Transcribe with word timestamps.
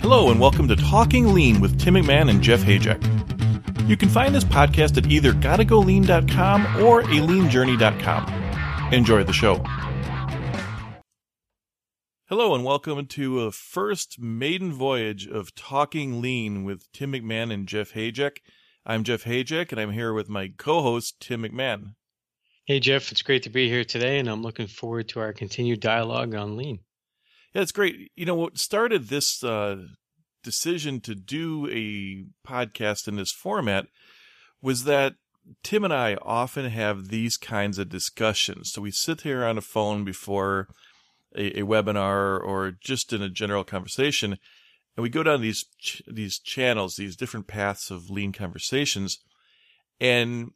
Hello, 0.00 0.30
and 0.30 0.40
welcome 0.40 0.66
to 0.66 0.76
Talking 0.76 1.34
Lean 1.34 1.60
with 1.60 1.78
Tim 1.78 1.92
McMahon 1.92 2.30
and 2.30 2.40
Jeff 2.40 2.62
Hajek. 2.62 2.98
You 3.86 3.98
can 3.98 4.08
find 4.08 4.34
this 4.34 4.44
podcast 4.44 4.96
at 4.96 5.06
either 5.10 5.34
gottagolean.com 5.34 6.82
or 6.82 7.02
aleanjourney.com. 7.02 8.92
Enjoy 8.94 9.22
the 9.22 9.34
show. 9.34 9.62
Hello, 12.30 12.54
and 12.54 12.64
welcome 12.64 13.04
to 13.08 13.40
a 13.40 13.52
first 13.52 14.18
maiden 14.18 14.72
voyage 14.72 15.28
of 15.28 15.54
Talking 15.54 16.22
Lean 16.22 16.64
with 16.64 16.90
Tim 16.92 17.12
McMahon 17.12 17.52
and 17.52 17.68
Jeff 17.68 17.92
Hajek. 17.92 18.38
I'm 18.86 19.04
Jeff 19.04 19.24
Hajek, 19.24 19.70
and 19.70 19.78
I'm 19.78 19.92
here 19.92 20.14
with 20.14 20.30
my 20.30 20.50
co 20.56 20.80
host, 20.80 21.20
Tim 21.20 21.42
McMahon. 21.42 21.94
Hey, 22.64 22.80
Jeff, 22.80 23.12
it's 23.12 23.20
great 23.20 23.42
to 23.42 23.50
be 23.50 23.68
here 23.68 23.84
today, 23.84 24.18
and 24.18 24.30
I'm 24.30 24.40
looking 24.40 24.66
forward 24.66 25.10
to 25.10 25.20
our 25.20 25.34
continued 25.34 25.80
dialogue 25.80 26.34
on 26.34 26.56
lean. 26.56 26.78
Yeah, 27.52 27.62
it's 27.62 27.72
great. 27.72 28.12
You 28.16 28.26
know, 28.26 28.34
what 28.34 28.58
started 28.58 29.08
this 29.08 29.42
uh, 29.42 29.76
decision 30.42 31.00
to 31.00 31.14
do 31.14 31.68
a 31.68 32.24
podcast 32.48 33.08
in 33.08 33.16
this 33.16 33.32
format 33.32 33.86
was 34.62 34.84
that 34.84 35.14
Tim 35.62 35.84
and 35.84 35.92
I 35.92 36.14
often 36.22 36.66
have 36.66 37.08
these 37.08 37.36
kinds 37.36 37.78
of 37.78 37.88
discussions. 37.88 38.72
So 38.72 38.82
we 38.82 38.90
sit 38.90 39.22
here 39.22 39.44
on 39.44 39.58
a 39.58 39.62
phone 39.62 40.04
before 40.04 40.68
a, 41.34 41.60
a 41.60 41.62
webinar 41.62 42.40
or 42.40 42.72
just 42.80 43.12
in 43.12 43.22
a 43.22 43.28
general 43.30 43.64
conversation, 43.64 44.38
and 44.96 45.02
we 45.02 45.08
go 45.08 45.22
down 45.22 45.40
these 45.40 45.64
ch- 45.80 46.02
these 46.06 46.38
channels, 46.38 46.96
these 46.96 47.16
different 47.16 47.46
paths 47.46 47.90
of 47.90 48.10
lean 48.10 48.32
conversations. 48.32 49.18
And 50.00 50.52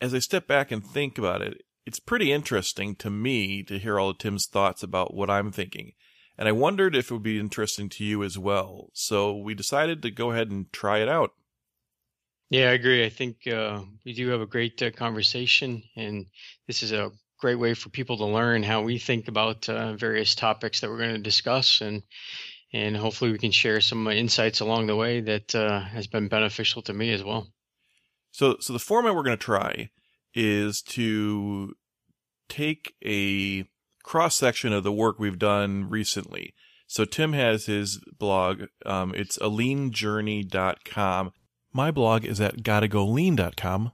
as 0.00 0.14
I 0.14 0.18
step 0.18 0.46
back 0.46 0.70
and 0.70 0.84
think 0.84 1.18
about 1.18 1.42
it, 1.42 1.62
it's 1.84 2.00
pretty 2.00 2.32
interesting 2.32 2.94
to 2.96 3.10
me 3.10 3.62
to 3.64 3.78
hear 3.78 3.98
all 3.98 4.10
of 4.10 4.18
Tim's 4.18 4.46
thoughts 4.46 4.82
about 4.82 5.14
what 5.14 5.30
I'm 5.30 5.50
thinking. 5.50 5.92
And 6.38 6.48
I 6.48 6.52
wondered 6.52 6.94
if 6.94 7.10
it 7.10 7.14
would 7.14 7.22
be 7.22 7.40
interesting 7.40 7.88
to 7.90 8.04
you 8.04 8.22
as 8.22 8.38
well. 8.38 8.90
So 8.92 9.36
we 9.36 9.54
decided 9.54 10.02
to 10.02 10.10
go 10.10 10.30
ahead 10.30 10.50
and 10.50 10.72
try 10.72 10.98
it 10.98 11.08
out. 11.08 11.32
Yeah, 12.50 12.70
I 12.70 12.74
agree. 12.74 13.04
I 13.04 13.10
think 13.10 13.46
uh, 13.46 13.82
we 14.06 14.14
do 14.14 14.28
have 14.28 14.40
a 14.40 14.46
great 14.46 14.80
uh, 14.80 14.90
conversation, 14.90 15.82
and 15.96 16.26
this 16.66 16.82
is 16.82 16.92
a 16.92 17.10
great 17.38 17.56
way 17.56 17.74
for 17.74 17.90
people 17.90 18.16
to 18.18 18.24
learn 18.24 18.62
how 18.62 18.82
we 18.82 18.98
think 18.98 19.28
about 19.28 19.68
uh, 19.68 19.94
various 19.94 20.34
topics 20.34 20.80
that 20.80 20.88
we're 20.88 20.98
going 20.98 21.14
to 21.14 21.18
discuss, 21.18 21.82
and 21.82 22.02
and 22.72 22.96
hopefully 22.96 23.32
we 23.32 23.38
can 23.38 23.50
share 23.50 23.80
some 23.80 24.06
insights 24.08 24.60
along 24.60 24.86
the 24.86 24.96
way 24.96 25.20
that 25.20 25.54
uh, 25.54 25.80
has 25.80 26.06
been 26.06 26.28
beneficial 26.28 26.82
to 26.82 26.92
me 26.92 27.12
as 27.12 27.22
well. 27.22 27.48
So, 28.30 28.56
so 28.60 28.72
the 28.72 28.78
format 28.78 29.14
we're 29.14 29.22
going 29.22 29.38
to 29.38 29.44
try 29.44 29.90
is 30.34 30.82
to 30.82 31.74
take 32.48 32.94
a 33.04 33.64
cross 34.08 34.36
section 34.36 34.72
of 34.72 34.84
the 34.84 34.90
work 34.90 35.18
we've 35.18 35.38
done 35.38 35.86
recently. 35.86 36.54
So 36.86 37.04
Tim 37.04 37.34
has 37.34 37.66
his 37.66 38.02
blog. 38.18 38.62
Um, 38.86 39.12
it's 39.14 39.36
aleanjourney.com. 39.36 41.32
My 41.74 41.90
blog 41.90 42.24
is 42.24 42.40
at 42.40 42.62
gottagolean.com. 42.62 43.92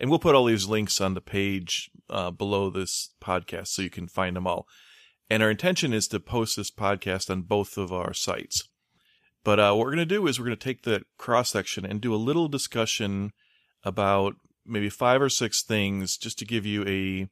And 0.00 0.10
we'll 0.10 0.18
put 0.18 0.34
all 0.34 0.46
these 0.46 0.66
links 0.66 1.00
on 1.00 1.14
the 1.14 1.20
page 1.20 1.92
uh, 2.10 2.32
below 2.32 2.70
this 2.70 3.10
podcast 3.22 3.68
so 3.68 3.82
you 3.82 3.90
can 3.90 4.08
find 4.08 4.34
them 4.34 4.48
all. 4.48 4.66
And 5.30 5.44
our 5.44 5.50
intention 5.52 5.92
is 5.92 6.08
to 6.08 6.18
post 6.18 6.56
this 6.56 6.72
podcast 6.72 7.30
on 7.30 7.42
both 7.42 7.76
of 7.76 7.92
our 7.92 8.12
sites. 8.12 8.68
But 9.44 9.60
uh, 9.60 9.74
what 9.74 9.84
we're 9.84 9.94
going 9.94 10.08
to 10.08 10.16
do 10.16 10.26
is 10.26 10.40
we're 10.40 10.46
going 10.46 10.58
to 10.58 10.64
take 10.64 10.82
the 10.82 11.04
cross 11.18 11.50
section 11.50 11.86
and 11.86 12.00
do 12.00 12.12
a 12.12 12.16
little 12.16 12.48
discussion 12.48 13.30
about 13.84 14.34
maybe 14.66 14.90
five 14.90 15.22
or 15.22 15.28
six 15.28 15.62
things 15.62 16.16
just 16.16 16.36
to 16.40 16.44
give 16.44 16.66
you 16.66 16.84
a 16.88 17.28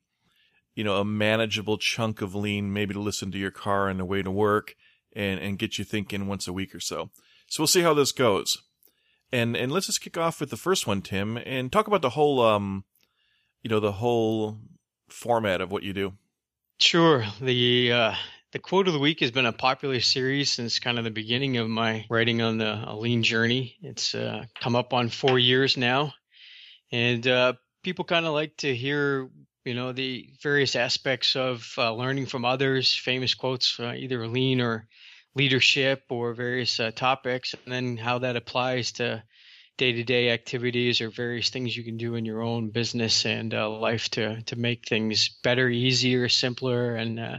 you 0.81 0.85
know, 0.85 0.97
a 0.97 1.05
manageable 1.05 1.77
chunk 1.77 2.23
of 2.23 2.35
lean, 2.35 2.73
maybe 2.73 2.95
to 2.95 3.01
listen 3.01 3.31
to 3.31 3.37
your 3.37 3.51
car 3.51 3.91
on 3.91 3.99
the 3.99 4.05
way 4.07 4.23
to 4.23 4.31
work 4.31 4.75
and, 5.15 5.39
and 5.39 5.59
get 5.59 5.79
you 5.79 5.85
thinking 5.85 6.27
once 6.27 6.49
a 6.49 6.55
week 6.55 6.75
or 6.75 6.81
so. 6.81 7.11
So 7.49 7.61
we'll 7.61 7.67
see 7.67 7.83
how 7.83 7.93
this 7.93 8.13
goes. 8.13 8.57
And, 9.31 9.55
and 9.59 9.71
let's 9.71 9.89
just 9.89 10.01
kick 10.01 10.17
off 10.17 10.41
with 10.41 10.49
the 10.49 10.57
first 10.57 10.87
one, 10.87 11.03
Tim, 11.03 11.37
and 11.37 11.71
talk 11.71 11.87
about 11.87 12.01
the 12.01 12.09
whole, 12.09 12.41
um, 12.41 12.85
you 13.63 13.69
know, 13.69 13.79
the 13.79 13.93
whole 13.93 14.57
format 15.11 15.61
of 15.61 15.71
what 15.71 15.83
you 15.83 15.93
do. 15.93 16.15
Sure. 16.79 17.27
The, 17.43 17.93
uh, 17.93 18.15
the 18.53 18.59
quote 18.59 18.87
of 18.87 18.95
the 18.95 19.01
week 19.01 19.21
has 19.21 19.33
been 19.33 19.45
a 19.45 19.53
popular 19.53 20.01
series 20.01 20.51
since 20.51 20.79
kind 20.79 20.97
of 20.97 21.05
the 21.05 21.11
beginning 21.11 21.59
of 21.59 21.69
my 21.69 22.07
writing 22.09 22.41
on 22.41 22.57
the 22.57 22.87
lean 22.95 23.23
journey. 23.23 23.77
It's 23.83 24.15
uh, 24.15 24.47
come 24.59 24.75
up 24.75 24.95
on 24.95 25.11
four 25.11 25.39
years 25.39 25.77
now, 25.77 26.15
and 26.91 27.27
uh, 27.27 27.53
people 27.83 28.07
kind 28.07 28.25
of 28.25 28.33
like 28.33 28.57
to 28.57 28.75
hear 28.75 29.29
you 29.65 29.75
know 29.75 29.93
the 29.93 30.29
various 30.43 30.77
aspects 30.77 31.37
of 31.37 31.73
uh, 31.77 31.93
learning 31.93 32.27
from 32.27 32.45
others 32.45 32.95
famous 32.95 33.35
quotes 33.35 33.79
uh, 33.79 33.93
either 33.97 34.27
lean 34.27 34.61
or 34.61 34.87
leadership 35.35 36.05
or 36.09 36.35
various 36.35 36.81
uh, 36.81 36.91
topics 36.91 37.55
and 37.55 37.73
then 37.73 37.97
how 37.97 38.19
that 38.19 38.37
applies 38.37 38.93
to 38.93 39.23
day-to-day 39.77 40.31
activities 40.31 41.01
or 41.01 41.09
various 41.11 41.49
things 41.49 41.77
you 41.77 41.85
can 41.85 41.97
do 41.97 42.15
in 42.15 42.25
your 42.25 42.43
own 42.43 42.71
business 42.71 43.25
and 43.25 43.55
uh, 43.55 43.69
life 43.69 44.11
to 44.11 44.43
to 44.43 44.57
make 44.57 44.87
things 44.87 45.31
better 45.43 45.69
easier 45.69 46.29
simpler 46.29 46.97
and 46.97 47.19
uh, 47.19 47.39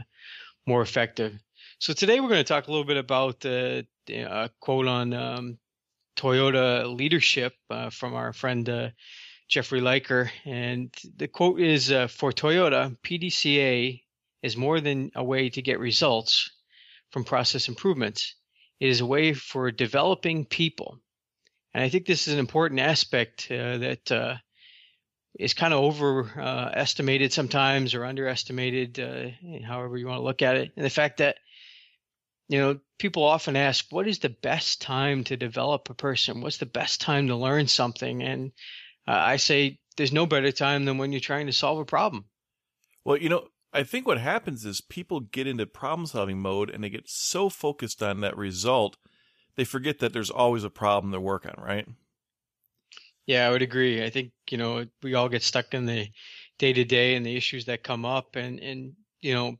more 0.66 0.82
effective. 0.82 1.32
So 1.78 1.92
today 1.92 2.20
we're 2.20 2.28
going 2.28 2.40
to 2.40 2.44
talk 2.44 2.66
a 2.66 2.70
little 2.70 2.86
bit 2.86 2.96
about 2.96 3.44
uh, 3.44 3.82
a 4.08 4.50
quote 4.60 4.88
on 4.88 5.12
um, 5.12 5.58
toyota 6.16 6.92
leadership 6.96 7.54
from 7.90 8.14
our 8.14 8.32
friend 8.32 8.92
Jeffrey 9.48 9.80
Liker, 9.80 10.30
and 10.44 10.94
the 11.16 11.28
quote 11.28 11.60
is 11.60 11.92
uh, 11.92 12.06
for 12.06 12.32
Toyota, 12.32 12.96
PDCA 13.02 14.02
is 14.42 14.56
more 14.56 14.80
than 14.80 15.10
a 15.14 15.22
way 15.22 15.50
to 15.50 15.62
get 15.62 15.78
results 15.78 16.50
from 17.10 17.24
process 17.24 17.68
improvements. 17.68 18.34
It 18.80 18.88
is 18.88 19.00
a 19.00 19.06
way 19.06 19.34
for 19.34 19.70
developing 19.70 20.44
people. 20.44 20.98
And 21.74 21.84
I 21.84 21.88
think 21.88 22.06
this 22.06 22.26
is 22.26 22.34
an 22.34 22.40
important 22.40 22.80
aspect 22.80 23.48
uh, 23.50 23.78
that 23.78 24.12
uh, 24.12 24.36
is 25.38 25.54
kind 25.54 25.72
of 25.72 25.82
overestimated 25.82 27.30
uh, 27.30 27.34
sometimes 27.34 27.94
or 27.94 28.04
underestimated, 28.04 28.98
uh, 28.98 29.28
however 29.64 29.96
you 29.96 30.06
want 30.06 30.18
to 30.18 30.24
look 30.24 30.42
at 30.42 30.56
it. 30.56 30.72
And 30.76 30.84
the 30.84 30.90
fact 30.90 31.18
that, 31.18 31.36
you 32.48 32.58
know, 32.58 32.80
people 32.98 33.24
often 33.24 33.56
ask, 33.56 33.86
what 33.90 34.08
is 34.08 34.18
the 34.18 34.28
best 34.28 34.82
time 34.82 35.24
to 35.24 35.36
develop 35.36 35.88
a 35.88 35.94
person? 35.94 36.40
What's 36.40 36.58
the 36.58 36.66
best 36.66 37.00
time 37.00 37.28
to 37.28 37.36
learn 37.36 37.68
something? 37.68 38.22
And 38.22 38.52
uh, 39.06 39.12
I 39.12 39.36
say 39.36 39.78
there's 39.96 40.12
no 40.12 40.26
better 40.26 40.52
time 40.52 40.84
than 40.84 40.98
when 40.98 41.12
you're 41.12 41.20
trying 41.20 41.46
to 41.46 41.52
solve 41.52 41.78
a 41.78 41.84
problem. 41.84 42.24
Well, 43.04 43.16
you 43.16 43.28
know, 43.28 43.48
I 43.72 43.82
think 43.82 44.06
what 44.06 44.18
happens 44.18 44.64
is 44.64 44.80
people 44.80 45.20
get 45.20 45.46
into 45.46 45.66
problem 45.66 46.06
solving 46.06 46.40
mode 46.40 46.70
and 46.70 46.84
they 46.84 46.90
get 46.90 47.08
so 47.08 47.48
focused 47.48 48.02
on 48.02 48.20
that 48.20 48.36
result, 48.36 48.96
they 49.56 49.64
forget 49.64 49.98
that 49.98 50.12
there's 50.12 50.30
always 50.30 50.64
a 50.64 50.70
problem 50.70 51.12
to 51.12 51.20
work 51.20 51.46
on, 51.46 51.62
right? 51.62 51.86
Yeah, 53.26 53.46
I 53.46 53.50
would 53.50 53.62
agree. 53.62 54.04
I 54.04 54.10
think, 54.10 54.32
you 54.50 54.58
know, 54.58 54.86
we 55.02 55.14
all 55.14 55.28
get 55.28 55.42
stuck 55.42 55.74
in 55.74 55.86
the 55.86 56.08
day 56.58 56.72
to 56.72 56.84
day 56.84 57.14
and 57.14 57.24
the 57.24 57.36
issues 57.36 57.64
that 57.66 57.82
come 57.82 58.04
up 58.04 58.36
and 58.36 58.60
and 58.60 58.92
you 59.20 59.34
know, 59.34 59.56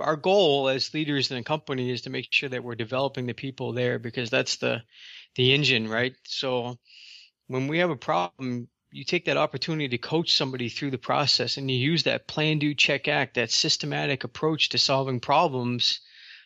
our 0.00 0.16
goal 0.16 0.68
as 0.68 0.92
leaders 0.92 1.30
in 1.30 1.38
a 1.38 1.42
company 1.44 1.90
is 1.90 2.02
to 2.02 2.10
make 2.10 2.26
sure 2.30 2.48
that 2.48 2.62
we're 2.62 2.74
developing 2.74 3.26
the 3.26 3.34
people 3.34 3.72
there 3.72 3.98
because 3.98 4.28
that's 4.30 4.56
the 4.56 4.82
the 5.36 5.54
engine, 5.54 5.88
right? 5.88 6.14
So 6.24 6.76
when 7.46 7.68
we 7.68 7.78
have 7.78 7.90
a 7.90 7.96
problem, 7.96 8.68
you 8.96 9.04
take 9.04 9.26
that 9.26 9.36
opportunity 9.36 9.88
to 9.88 9.98
coach 9.98 10.34
somebody 10.34 10.70
through 10.70 10.90
the 10.90 10.96
process 10.96 11.58
and 11.58 11.70
you 11.70 11.76
use 11.76 12.04
that 12.04 12.26
plan, 12.26 12.58
do, 12.58 12.72
check, 12.74 13.08
act, 13.08 13.34
that 13.34 13.50
systematic 13.50 14.24
approach 14.24 14.70
to 14.70 14.78
solving 14.78 15.20
problems. 15.20 16.00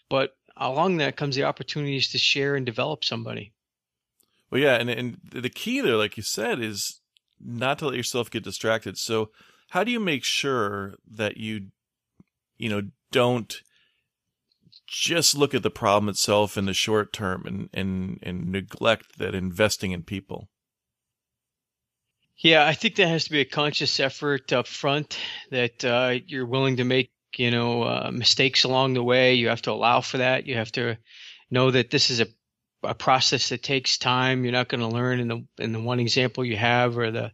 But 0.09 0.33
along 0.57 0.97
that 0.97 1.17
comes 1.17 1.37
the 1.37 1.45
opportunities 1.45 2.09
to 2.09 2.19
share 2.19 2.57
and 2.57 2.67
develop 2.67 3.05
somebody. 3.05 3.53
Well, 4.51 4.61
yeah. 4.61 4.75
And, 4.75 4.91
and 4.91 5.19
the 5.31 5.49
key 5.49 5.81
there, 5.81 5.95
like 5.95 6.17
you 6.17 6.25
said, 6.25 6.61
is 6.61 7.01
not 7.41 7.79
to 7.79 7.87
let 7.87 7.97
yourself 7.97 8.33
get 8.33 8.43
distracted. 8.43 8.99
So, 8.99 9.31
how 9.69 9.85
do 9.85 9.93
you 9.93 10.01
make 10.01 10.25
sure 10.25 10.95
that 11.09 11.37
you, 11.37 11.69
you 12.59 12.69
know, 12.69 12.83
don't 13.13 13.63
just 14.89 15.37
look 15.37 15.55
at 15.55 15.63
the 15.63 15.71
problem 15.71 16.09
itself 16.09 16.59
in 16.59 16.65
the 16.65 16.75
short 16.75 17.13
term 17.13 17.45
and, 17.47 17.71
and, 17.73 18.19
and 18.25 18.51
neglect 18.51 19.19
that 19.19 19.37
investing 19.37 19.93
in 19.93 20.03
people? 20.03 20.49
Yeah, 22.43 22.67
I 22.67 22.73
think 22.73 22.97
that 22.97 23.09
has 23.09 23.25
to 23.25 23.31
be 23.31 23.41
a 23.41 23.45
conscious 23.45 24.01
effort 24.01 24.53
up 24.53 24.67
front 24.67 25.19
that 25.51 25.85
uh, 25.85 26.15
you're 26.27 26.47
willing 26.47 26.79
to 26.79 26.85
make, 26.85 27.11
you 27.37 27.51
know, 27.51 27.83
uh, 27.83 28.11
mistakes 28.13 28.65
along 28.65 28.95
the 28.95 29.03
way. 29.03 29.35
You 29.35 29.49
have 29.49 29.63
to 29.63 29.73
allow 29.73 30.01
for 30.01 30.19
that. 30.19 30.47
You 30.47 30.55
have 30.57 30.73
to 30.73 30.97
know 31.51 31.71
that 31.71 31.91
this 31.91 32.09
is 32.09 32.21
a, 32.21 32.27
a 32.83 32.95
process 32.95 33.51
that 33.51 33.63
takes 33.63 33.99
time. 33.99 34.43
You're 34.43 34.53
not 34.53 34.69
going 34.69 34.81
to 34.81 34.89
learn 34.89 35.21
in 35.21 35.29
the 35.29 35.47
in 35.59 35.73
the 35.73 35.81
one 35.81 36.01
example 36.01 36.43
you 36.45 36.57
have 36.57 36.97
or 36.97 37.11
the 37.11 37.33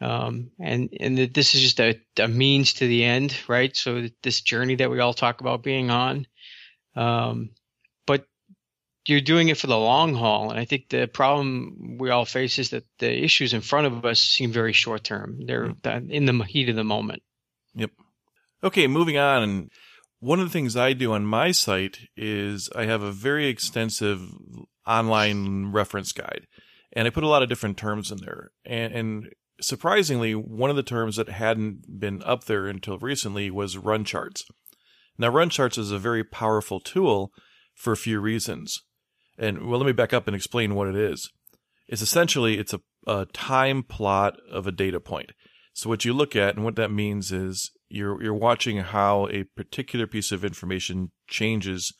um, 0.00 0.50
and 0.58 0.90
and 0.98 1.18
that 1.18 1.32
this 1.32 1.54
is 1.54 1.60
just 1.60 1.80
a, 1.80 2.00
a 2.18 2.26
means 2.26 2.74
to 2.74 2.86
the 2.88 3.04
end, 3.04 3.36
right? 3.46 3.76
So 3.76 4.08
this 4.24 4.40
journey 4.40 4.74
that 4.76 4.90
we 4.90 4.98
all 4.98 5.14
talk 5.14 5.40
about 5.40 5.62
being 5.62 5.90
on, 5.90 6.26
um, 6.96 7.50
you're 9.06 9.20
doing 9.20 9.48
it 9.48 9.56
for 9.56 9.68
the 9.68 9.78
long 9.78 10.14
haul. 10.14 10.50
And 10.50 10.58
I 10.58 10.64
think 10.64 10.88
the 10.88 11.06
problem 11.06 11.96
we 11.98 12.10
all 12.10 12.24
face 12.24 12.58
is 12.58 12.70
that 12.70 12.84
the 12.98 13.24
issues 13.24 13.52
in 13.52 13.60
front 13.60 13.86
of 13.86 14.04
us 14.04 14.20
seem 14.20 14.52
very 14.52 14.72
short 14.72 15.04
term. 15.04 15.38
They're 15.46 15.68
mm. 15.68 16.10
in 16.10 16.26
the 16.26 16.44
heat 16.44 16.68
of 16.68 16.76
the 16.76 16.84
moment. 16.84 17.22
Yep. 17.74 17.90
Okay, 18.64 18.86
moving 18.86 19.16
on. 19.16 19.42
And 19.42 19.70
one 20.18 20.40
of 20.40 20.46
the 20.46 20.52
things 20.52 20.76
I 20.76 20.92
do 20.92 21.12
on 21.12 21.24
my 21.24 21.52
site 21.52 21.98
is 22.16 22.68
I 22.74 22.86
have 22.86 23.02
a 23.02 23.12
very 23.12 23.46
extensive 23.46 24.28
online 24.86 25.72
reference 25.72 26.12
guide, 26.12 26.46
and 26.92 27.06
I 27.06 27.10
put 27.10 27.24
a 27.24 27.28
lot 27.28 27.42
of 27.42 27.48
different 27.48 27.76
terms 27.76 28.10
in 28.10 28.18
there. 28.18 28.50
And, 28.64 28.92
and 28.92 29.28
surprisingly, 29.60 30.34
one 30.34 30.70
of 30.70 30.76
the 30.76 30.82
terms 30.82 31.16
that 31.16 31.28
hadn't 31.28 32.00
been 32.00 32.22
up 32.24 32.44
there 32.44 32.66
until 32.66 32.98
recently 32.98 33.50
was 33.50 33.78
run 33.78 34.04
charts. 34.04 34.44
Now, 35.18 35.28
run 35.28 35.48
charts 35.48 35.78
is 35.78 35.92
a 35.92 35.98
very 35.98 36.24
powerful 36.24 36.80
tool 36.80 37.32
for 37.74 37.92
a 37.92 37.96
few 37.96 38.20
reasons. 38.20 38.82
And 39.38 39.66
well, 39.66 39.78
let 39.78 39.86
me 39.86 39.92
back 39.92 40.12
up 40.12 40.26
and 40.26 40.34
explain 40.34 40.74
what 40.74 40.88
it 40.88 40.96
is. 40.96 41.30
It's 41.88 42.02
essentially 42.02 42.58
it's 42.58 42.74
a, 42.74 42.80
a 43.06 43.26
time 43.26 43.82
plot 43.82 44.36
of 44.50 44.66
a 44.66 44.72
data 44.72 45.00
point. 45.00 45.32
So 45.72 45.90
what 45.90 46.04
you 46.04 46.14
look 46.14 46.34
at 46.34 46.54
and 46.56 46.64
what 46.64 46.76
that 46.76 46.90
means 46.90 47.32
is 47.32 47.70
you're 47.88 48.22
you're 48.22 48.34
watching 48.34 48.78
how 48.78 49.28
a 49.28 49.44
particular 49.44 50.06
piece 50.06 50.32
of 50.32 50.44
information 50.44 51.10
changes 51.28 51.92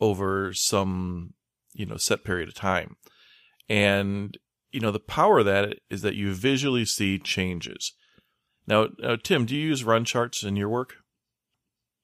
over 0.00 0.52
some 0.54 1.34
you 1.74 1.84
know 1.84 1.96
set 1.96 2.24
period 2.24 2.48
of 2.48 2.54
time. 2.54 2.96
And 3.68 4.38
you 4.70 4.80
know 4.80 4.92
the 4.92 5.00
power 5.00 5.40
of 5.40 5.46
that 5.46 5.78
is 5.90 6.02
that 6.02 6.14
you 6.14 6.32
visually 6.32 6.84
see 6.84 7.18
changes. 7.18 7.92
Now, 8.66 8.88
uh, 9.02 9.16
Tim, 9.22 9.46
do 9.46 9.56
you 9.56 9.68
use 9.68 9.82
run 9.82 10.04
charts 10.04 10.44
in 10.44 10.54
your 10.54 10.68
work? 10.68 10.96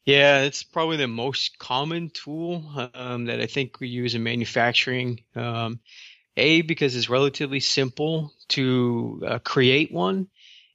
Yeah, 0.04 0.42
it's 0.42 0.62
probably 0.62 0.98
the 0.98 1.08
most 1.08 1.58
common 1.58 2.10
tool 2.10 2.90
um, 2.94 3.24
that 3.26 3.40
I 3.40 3.46
think 3.46 3.80
we 3.80 3.88
use 3.88 4.14
in 4.14 4.22
manufacturing. 4.22 5.20
Um, 5.34 5.80
a 6.36 6.62
because 6.62 6.94
it's 6.94 7.08
relatively 7.08 7.60
simple 7.60 8.32
to 8.48 9.22
uh, 9.26 9.38
create 9.38 9.92
one, 9.92 10.28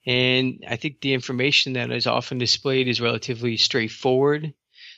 and 0.05 0.63
I 0.67 0.77
think 0.77 1.01
the 1.01 1.13
information 1.13 1.73
that 1.73 1.91
is 1.91 2.07
often 2.07 2.37
displayed 2.37 2.87
is 2.87 3.01
relatively 3.01 3.57
straightforward. 3.57 4.53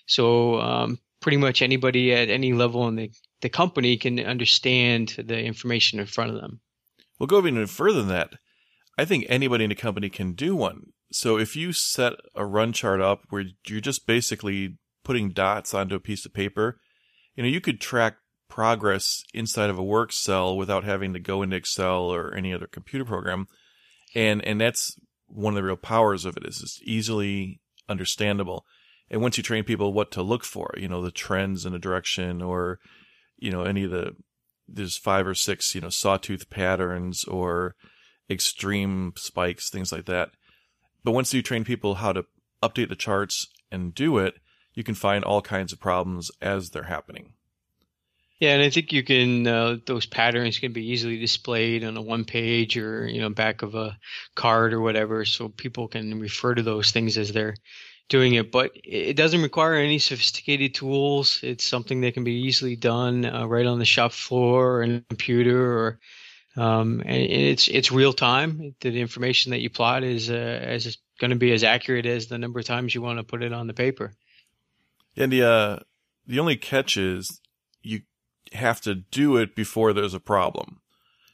So 0.05 0.61
um, 0.61 0.99
pretty 1.19 1.37
much 1.37 1.61
anybody 1.61 2.13
at 2.13 2.29
any 2.29 2.53
level 2.53 2.87
in 2.87 2.95
the, 2.95 3.11
the 3.41 3.49
company 3.49 3.97
can 3.97 4.19
understand 4.19 5.15
the 5.17 5.39
information 5.39 5.99
in 5.99 6.05
front 6.05 6.31
of 6.31 6.39
them. 6.39 6.59
We'll 7.19 7.27
go 7.27 7.39
even 7.39 7.67
further 7.67 7.99
than 7.99 8.09
that. 8.09 8.33
I 8.97 9.05
think 9.05 9.25
anybody 9.29 9.63
in 9.63 9.71
a 9.71 9.75
company 9.75 10.09
can 10.09 10.33
do 10.33 10.55
one. 10.55 10.93
So 11.11 11.37
if 11.37 11.55
you 11.55 11.73
set 11.73 12.13
a 12.35 12.45
run 12.45 12.71
chart 12.71 13.01
up 13.01 13.23
where 13.29 13.45
you're 13.67 13.81
just 13.81 14.07
basically 14.07 14.77
putting 15.03 15.31
dots 15.31 15.73
onto 15.73 15.95
a 15.95 15.99
piece 15.99 16.25
of 16.25 16.33
paper, 16.33 16.79
you 17.35 17.43
know, 17.43 17.49
you 17.49 17.61
could 17.61 17.81
track 17.81 18.15
progress 18.49 19.23
inside 19.33 19.69
of 19.69 19.77
a 19.77 19.83
work 19.83 20.11
cell 20.11 20.55
without 20.55 20.83
having 20.83 21.13
to 21.13 21.19
go 21.19 21.41
into 21.41 21.55
Excel 21.55 22.13
or 22.13 22.33
any 22.33 22.53
other 22.53 22.67
computer 22.67 23.05
program. 23.05 23.47
And 24.15 24.43
and 24.45 24.59
that's 24.59 24.95
one 25.27 25.53
of 25.53 25.55
the 25.55 25.63
real 25.63 25.77
powers 25.77 26.25
of 26.25 26.35
it 26.37 26.45
is 26.45 26.61
it's 26.61 26.79
easily 26.83 27.61
understandable. 27.87 28.65
And 29.09 29.21
once 29.21 29.37
you 29.37 29.43
train 29.43 29.63
people 29.63 29.93
what 29.93 30.11
to 30.11 30.21
look 30.21 30.45
for, 30.45 30.73
you 30.77 30.87
know, 30.87 31.01
the 31.01 31.11
trends 31.11 31.65
in 31.65 31.73
a 31.73 31.79
direction 31.79 32.41
or, 32.41 32.79
you 33.37 33.51
know, 33.51 33.63
any 33.63 33.83
of 33.83 33.91
the 33.91 34.15
there's 34.67 34.97
five 34.97 35.27
or 35.27 35.35
six, 35.35 35.75
you 35.75 35.81
know, 35.81 35.89
sawtooth 35.89 36.49
patterns 36.49 37.25
or 37.25 37.75
extreme 38.29 39.11
spikes, 39.17 39.69
things 39.69 39.91
like 39.91 40.05
that 40.05 40.29
but 41.03 41.11
once 41.11 41.33
you 41.33 41.41
train 41.41 41.63
people 41.63 41.95
how 41.95 42.13
to 42.13 42.25
update 42.63 42.89
the 42.89 42.95
charts 42.95 43.47
and 43.71 43.93
do 43.93 44.17
it, 44.17 44.35
you 44.73 44.83
can 44.83 44.95
find 44.95 45.23
all 45.23 45.41
kinds 45.41 45.73
of 45.73 45.79
problems 45.79 46.31
as 46.41 46.69
they're 46.69 46.83
happening. 46.83 47.33
Yeah, 48.39 48.55
and 48.55 48.63
I 48.63 48.71
think 48.71 48.91
you 48.91 49.03
can 49.03 49.45
uh, 49.45 49.77
those 49.85 50.07
patterns 50.07 50.57
can 50.57 50.73
be 50.73 50.87
easily 50.87 51.19
displayed 51.19 51.83
on 51.83 51.95
a 51.95 52.01
one 52.01 52.25
page 52.25 52.75
or 52.75 53.07
you 53.07 53.21
know 53.21 53.29
back 53.29 53.61
of 53.61 53.75
a 53.75 53.97
card 54.33 54.73
or 54.73 54.81
whatever, 54.81 55.25
so 55.25 55.47
people 55.47 55.87
can 55.87 56.19
refer 56.19 56.55
to 56.55 56.63
those 56.63 56.89
things 56.91 57.19
as 57.19 57.31
they're 57.31 57.55
doing 58.09 58.33
it. 58.33 58.51
But 58.51 58.71
it 58.83 59.15
doesn't 59.15 59.43
require 59.43 59.75
any 59.75 59.99
sophisticated 59.99 60.73
tools. 60.73 61.39
It's 61.43 61.63
something 61.63 62.01
that 62.01 62.15
can 62.15 62.23
be 62.23 62.41
easily 62.47 62.75
done 62.75 63.25
uh, 63.25 63.45
right 63.45 63.67
on 63.67 63.77
the 63.77 63.85
shop 63.85 64.11
floor 64.11 64.77
or 64.77 64.83
in 64.83 64.95
a 64.95 65.01
computer 65.01 65.77
or 65.77 65.99
um, 66.57 67.01
and 67.05 67.17
it's 67.17 67.67
it's 67.67 67.91
real 67.91 68.13
time. 68.13 68.75
The 68.81 68.99
information 68.99 69.51
that 69.51 69.61
you 69.61 69.69
plot 69.69 70.03
is 70.03 70.29
uh, 70.29 70.33
as 70.33 70.97
going 71.19 71.31
to 71.31 71.37
be 71.37 71.53
as 71.53 71.63
accurate 71.63 72.05
as 72.05 72.27
the 72.27 72.37
number 72.37 72.59
of 72.59 72.65
times 72.65 72.93
you 72.93 73.01
want 73.01 73.19
to 73.19 73.23
put 73.23 73.43
it 73.43 73.53
on 73.53 73.67
the 73.67 73.73
paper. 73.73 74.13
And 75.15 75.31
the 75.31 75.43
uh, 75.43 75.79
the 76.27 76.39
only 76.39 76.57
catch 76.57 76.97
is 76.97 77.39
you 77.81 78.01
have 78.53 78.81
to 78.81 78.95
do 78.95 79.37
it 79.37 79.55
before 79.55 79.93
there's 79.93 80.13
a 80.13 80.19
problem. 80.19 80.81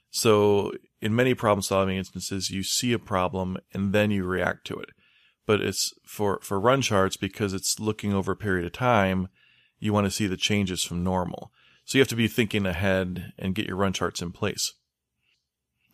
So 0.10 0.72
in 1.02 1.16
many 1.16 1.34
problem 1.34 1.62
solving 1.62 1.98
instances, 1.98 2.50
you 2.50 2.64
see 2.64 2.94
a 2.94 3.00
problem 3.00 3.58
and 3.74 3.94
then 3.94 4.12
you 4.12 4.24
react 4.24 4.66
to 4.68 4.76
it. 4.80 4.90
But 5.46 5.62
it's 5.62 5.94
for 6.06 6.40
for 6.44 6.60
run 6.60 6.82
charts 6.82 7.18
because 7.18 7.54
it's 7.54 7.80
looking 7.80 8.14
over 8.14 8.34
a 8.34 8.38
period 8.38 8.66
of 8.66 8.74
time. 8.74 9.30
You 9.80 9.94
want 9.94 10.06
to 10.06 10.12
see 10.12 10.28
the 10.28 10.38
changes 10.38 10.84
from 10.84 11.04
normal. 11.04 11.52
So 11.86 11.98
you 11.98 12.02
have 12.02 12.10
to 12.10 12.16
be 12.16 12.28
thinking 12.28 12.66
ahead 12.66 13.34
and 13.40 13.56
get 13.56 13.68
your 13.68 13.78
run 13.78 13.94
charts 13.94 14.22
in 14.22 14.32
place. 14.32 14.74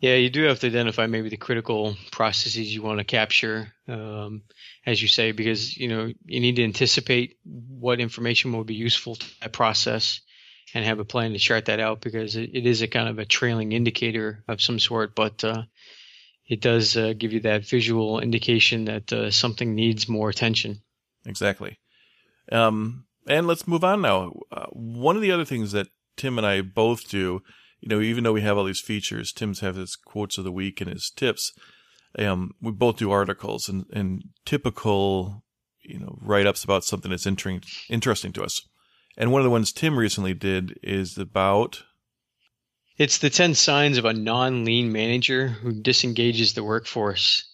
Yeah, 0.04 0.16
you 0.16 0.28
do 0.28 0.42
have 0.42 0.60
to 0.60 0.66
identify 0.66 1.06
maybe 1.06 1.30
the 1.30 1.38
critical 1.38 1.96
processes 2.10 2.74
you 2.74 2.82
want 2.82 2.98
to 2.98 3.04
capture, 3.04 3.72
um, 3.88 4.42
as 4.84 5.00
you 5.00 5.08
say, 5.08 5.32
because 5.32 5.78
you 5.78 5.88
know 5.88 6.12
you 6.26 6.40
need 6.40 6.56
to 6.56 6.64
anticipate 6.64 7.38
what 7.42 8.00
information 8.00 8.52
will 8.52 8.64
be 8.64 8.74
useful 8.74 9.14
to 9.14 9.40
that 9.40 9.54
process, 9.54 10.20
and 10.74 10.84
have 10.84 10.98
a 10.98 11.06
plan 11.06 11.32
to 11.32 11.38
chart 11.38 11.64
that 11.64 11.80
out 11.80 12.02
because 12.02 12.36
it, 12.36 12.50
it 12.52 12.66
is 12.66 12.82
a 12.82 12.86
kind 12.86 13.08
of 13.08 13.18
a 13.18 13.24
trailing 13.24 13.72
indicator 13.72 14.44
of 14.46 14.60
some 14.60 14.78
sort, 14.78 15.14
but 15.14 15.42
uh, 15.42 15.62
it 16.46 16.60
does 16.60 16.98
uh, 16.98 17.14
give 17.16 17.32
you 17.32 17.40
that 17.40 17.66
visual 17.66 18.20
indication 18.20 18.84
that 18.84 19.10
uh, 19.10 19.30
something 19.30 19.74
needs 19.74 20.06
more 20.06 20.28
attention. 20.28 20.82
Exactly. 21.24 21.78
Um, 22.52 23.06
and 23.26 23.46
let's 23.46 23.66
move 23.66 23.84
on 23.84 24.02
now. 24.02 24.34
Uh, 24.52 24.66
one 24.66 25.16
of 25.16 25.22
the 25.22 25.32
other 25.32 25.46
things 25.46 25.72
that 25.72 25.86
Tim 26.18 26.36
and 26.36 26.46
I 26.46 26.60
both 26.60 27.08
do 27.08 27.40
you 27.84 27.90
know, 27.90 28.00
even 28.00 28.24
though 28.24 28.32
we 28.32 28.40
have 28.40 28.56
all 28.56 28.64
these 28.64 28.80
features, 28.80 29.30
Tim's 29.30 29.60
have 29.60 29.76
his 29.76 29.94
quotes 29.94 30.38
of 30.38 30.44
the 30.44 30.50
week 30.50 30.80
and 30.80 30.90
his 30.90 31.10
tips. 31.10 31.52
Um, 32.18 32.52
we 32.62 32.72
both 32.72 32.96
do 32.96 33.10
articles 33.10 33.68
and, 33.68 33.84
and 33.92 34.22
typical, 34.46 35.44
you 35.82 35.98
know, 35.98 36.16
write 36.22 36.46
ups 36.46 36.64
about 36.64 36.84
something 36.84 37.10
that's 37.10 37.26
interesting, 37.26 37.60
interesting 37.90 38.32
to 38.32 38.42
us. 38.42 38.62
And 39.18 39.30
one 39.30 39.42
of 39.42 39.44
the 39.44 39.50
ones 39.50 39.70
Tim 39.70 39.98
recently 39.98 40.32
did 40.32 40.80
is 40.82 41.18
about. 41.18 41.82
It's 42.96 43.18
the 43.18 43.28
10 43.28 43.52
signs 43.52 43.98
of 43.98 44.06
a 44.06 44.14
non 44.14 44.64
lean 44.64 44.90
manager 44.90 45.48
who 45.48 45.74
disengages 45.74 46.54
the 46.54 46.64
workforce. 46.64 47.44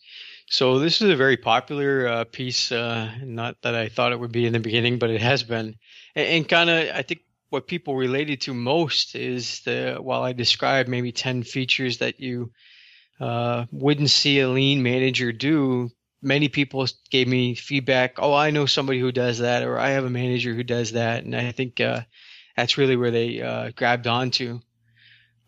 So 0.47 0.79
this 0.79 1.03
is 1.03 1.11
a 1.11 1.17
very 1.17 1.39
popular 1.39 2.07
uh, 2.07 2.25
piece. 2.25 2.71
Uh, 2.71 3.11
not 3.25 3.57
that 3.63 3.75
I 3.75 3.89
thought 3.89 4.13
it 4.13 4.21
would 4.21 4.31
be 4.31 4.47
in 4.47 4.53
the 4.53 4.61
beginning, 4.61 5.01
but 5.01 5.11
it 5.11 5.23
has 5.23 5.43
been, 5.43 5.75
and, 6.15 6.29
and 6.29 6.49
kind 6.49 6.71
of 6.71 6.89
I 6.95 7.03
think 7.03 7.23
what 7.51 7.67
people 7.67 7.97
related 7.97 8.41
to 8.43 8.55
most 8.55 9.15
is 9.15 9.61
the 9.65 9.99
while 10.01 10.23
I 10.23 10.33
described 10.33 10.89
maybe 10.89 11.13
10 11.13 11.43
features 11.43 11.99
that 11.99 12.21
you 12.21 12.53
uh, 13.21 13.67
wouldn't 13.71 14.11
see 14.11 14.41
a 14.41 14.49
lean 14.49 14.83
manager 14.83 15.33
do, 15.33 15.91
many 16.23 16.49
people 16.49 16.87
gave 17.11 17.29
me 17.29 17.55
feedback. 17.55 18.15
Oh, 18.19 18.33
I 18.33 18.51
know 18.51 18.67
somebody 18.67 19.01
who 19.01 19.13
does 19.13 19.39
that, 19.39 19.63
or 19.65 19.79
I 19.79 19.91
have 19.91 20.05
a 20.05 20.11
manager 20.11 20.55
who 20.55 20.63
does 20.63 20.93
that, 20.93 21.25
and 21.25 21.35
I 21.35 21.53
think 21.53 21.81
uh, 21.81 22.03
that's 22.57 22.79
really 22.79 22.97
where 22.97 23.11
they 23.11 23.43
uh, 23.43 23.73
grabbed 23.75 24.07
onto. 24.07 24.61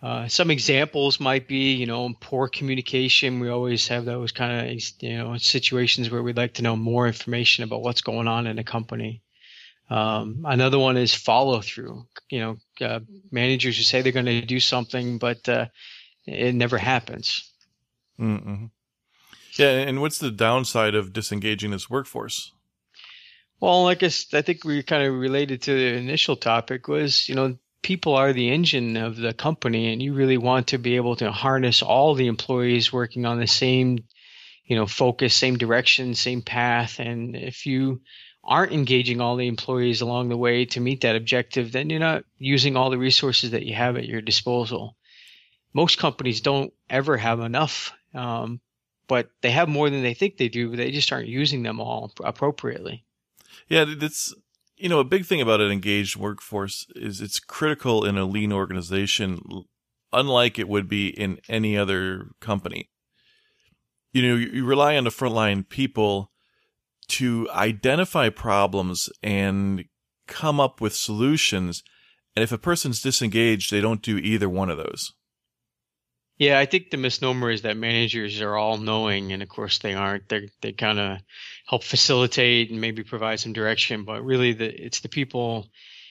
Uh, 0.03 0.27
some 0.27 0.51
examples 0.51 1.21
might 1.21 1.47
be, 1.47 1.75
you 1.75 1.87
know, 1.87 2.13
poor 2.21 2.49
communication. 2.49 3.39
We 3.39 3.49
always 3.49 3.87
have 3.87 4.05
those 4.05 4.33
kind 4.33 4.69
of, 4.69 4.83
you 5.01 5.17
know, 5.17 5.37
situations 5.39 6.11
where 6.11 6.23
we'd 6.23 6.37
like 6.37 6.55
to 6.55 6.63
know 6.63 6.75
more 6.75 7.07
information 7.07 7.63
about 7.63 7.83
what's 7.83 8.01
going 8.01 8.27
on 8.27 8.49
in 8.49 8.59
a 8.59 8.65
company. 8.65 9.23
Um, 9.93 10.45
another 10.47 10.79
one 10.79 10.97
is 10.97 11.15
follow 11.15 11.61
through. 11.61 12.07
You 12.31 12.41
know, 12.41 12.87
uh, 12.87 13.01
managers 13.31 13.77
who 13.77 13.83
say 13.83 14.01
they're 14.01 14.13
going 14.13 14.25
to 14.25 14.41
do 14.41 14.59
something, 14.59 15.19
but 15.19 15.47
uh, 15.47 15.67
it 16.27 16.55
never 16.55 16.79
happens. 16.79 17.53
Mm-hmm. 18.19 18.67
Yeah, 19.59 19.69
and 19.69 20.01
what's 20.01 20.19
the 20.19 20.31
downside 20.31 20.95
of 20.95 21.13
disengaging 21.13 21.73
this 21.73 21.91
workforce? 21.91 22.53
Well, 23.61 23.87
I 23.87 23.95
guess 23.95 24.33
I 24.33 24.41
think 24.41 24.65
we 24.65 24.83
kind 24.83 25.07
of 25.07 25.15
related 25.15 25.61
to 25.63 25.75
the 25.75 25.99
initial 25.99 26.37
topic 26.37 26.89
was, 26.89 27.29
you 27.29 27.35
know, 27.35 27.59
people 27.83 28.15
are 28.15 28.33
the 28.33 28.51
engine 28.51 28.97
of 28.97 29.17
the 29.17 29.35
company, 29.35 29.93
and 29.93 30.03
you 30.03 30.15
really 30.15 30.39
want 30.39 30.69
to 30.69 30.79
be 30.79 30.97
able 30.97 31.17
to 31.17 31.31
harness 31.31 31.83
all 31.83 32.15
the 32.15 32.29
employees 32.29 32.95
working 32.95 33.27
on 33.27 33.39
the 33.39 33.47
same, 33.47 33.99
you 34.65 34.75
know, 34.75 34.87
focus, 34.87 35.35
same 35.35 35.59
direction, 35.59 36.15
same 36.15 36.41
path. 36.41 36.99
And 36.99 37.37
if 37.37 37.67
you 37.67 38.01
aren't 38.45 38.73
engaging 38.73 39.21
all 39.21 39.37
the 39.37 39.47
employees 39.47 40.01
along 40.01 40.29
the 40.29 40.37
way 40.37 40.65
to 40.65 40.81
meet 40.81 41.03
that 41.03 41.17
objective, 41.17 41.73
then 41.73 41.91
you're 41.91 42.01
not 42.01 42.25
using 42.39 42.77
all 42.77 42.91
the 42.91 42.99
resources 42.99 43.53
that 43.53 43.65
you 43.65 43.75
have 43.75 43.97
at 43.97 44.07
your 44.07 44.21
disposal. 44.21 44.97
Most 45.73 45.99
companies 45.99 46.41
don't 46.41 46.73
ever 46.91 47.17
have 47.17 47.41
enough, 47.41 47.93
um, 48.15 48.61
but 49.07 49.31
they 49.43 49.51
have 49.51 49.69
more 49.69 49.91
than 49.91 50.03
they 50.03 50.15
think 50.15 50.37
they 50.37 50.49
do, 50.49 50.75
they 50.75 50.91
just 50.91 51.13
aren't 51.13 51.29
using 51.29 51.63
them 51.63 51.81
all 51.81 52.13
appropriately. 52.23 53.05
Yeah, 53.69 53.85
that's 53.97 54.35
you 54.77 54.89
know 54.89 54.99
a 54.99 55.05
big 55.05 55.25
thing 55.25 55.41
about 55.41 55.61
an 55.61 55.71
engaged 55.71 56.17
workforce 56.17 56.87
is 56.97 57.21
it's 57.21 57.39
critical 57.39 58.05
in 58.05 58.19
a 58.19 58.25
lean 58.25 58.53
organization, 58.53 59.41
unlike 60.13 60.59
it 60.59 60.69
would 60.69 60.89
be 60.89 61.09
in 61.09 61.39
any 61.49 61.79
other 61.79 62.31
company. 62.41 62.91
You 64.13 64.23
know, 64.23 64.35
you 64.35 64.65
rely 64.65 64.97
on 64.97 65.05
the 65.05 65.11
frontline 65.11 65.67
people 65.67 66.32
to 67.19 67.49
identify 67.53 68.29
problems 68.29 69.09
and 69.23 69.85
come 70.27 70.61
up 70.61 70.81
with 70.81 70.95
solutions 70.95 71.83
And 72.35 72.43
if 72.43 72.53
a 72.53 72.59
person's 72.59 73.03
disengaged, 73.03 73.71
they 73.71 73.81
don't 73.81 74.03
do 74.03 74.19
either 74.19 74.49
one 74.49 74.71
of 74.71 74.79
those. 74.79 75.13
Yeah, 76.39 76.59
I 76.59 76.67
think 76.67 76.91
the 76.91 76.97
misnomer 76.97 77.51
is 77.51 77.63
that 77.63 77.77
managers 77.77 78.41
are 78.41 78.57
all 78.57 78.77
knowing, 78.79 79.33
and 79.33 79.43
of 79.43 79.49
course 79.49 79.79
they 79.79 79.95
aren't. 79.95 80.29
They 80.29 80.49
they 80.61 80.73
kind 80.73 80.99
of 80.99 81.19
help 81.67 81.85
facilitate 81.85 82.71
and 82.71 82.81
maybe 82.81 83.05
provide 83.05 83.39
some 83.41 83.53
direction, 83.53 84.05
but 84.05 84.25
really 84.25 84.53
the 84.53 84.69
it's 84.85 85.01
the 85.01 85.09
people, 85.09 85.69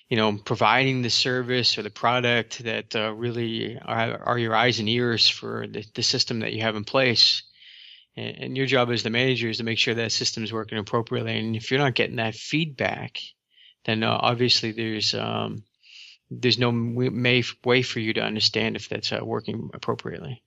you 0.09 0.17
know, 0.17 0.37
providing 0.37 1.01
the 1.01 1.09
service 1.09 1.77
or 1.77 1.83
the 1.83 1.89
product 1.89 2.63
that 2.63 2.95
uh, 2.95 3.11
really 3.13 3.77
are, 3.79 4.23
are 4.23 4.37
your 4.39 4.55
eyes 4.55 4.79
and 4.79 4.87
ears 4.87 5.27
for 5.27 5.67
the, 5.67 5.83
the 5.95 6.03
system 6.03 6.39
that 6.39 6.53
you 6.53 6.61
have 6.61 6.75
in 6.75 6.85
place. 6.85 7.43
And, 8.15 8.37
and 8.37 8.57
your 8.57 8.65
job 8.65 8.91
as 8.91 9.03
the 9.03 9.09
manager 9.09 9.49
is 9.49 9.57
to 9.57 9.63
make 9.63 9.77
sure 9.77 9.93
that 9.93 10.11
system 10.11 10.43
is 10.43 10.53
working 10.53 10.77
appropriately. 10.77 11.37
And 11.37 11.55
if 11.55 11.71
you're 11.71 11.79
not 11.79 11.95
getting 11.95 12.17
that 12.17 12.35
feedback, 12.35 13.19
then 13.85 14.03
uh, 14.03 14.17
obviously 14.19 14.71
there's 14.71 15.13
um, 15.13 15.63
there's 16.29 16.59
no 16.59 16.71
may, 16.71 17.43
way 17.65 17.81
for 17.81 17.99
you 17.99 18.13
to 18.13 18.21
understand 18.21 18.75
if 18.75 18.87
that's 18.87 19.11
uh, 19.11 19.19
working 19.21 19.69
appropriately. 19.73 20.41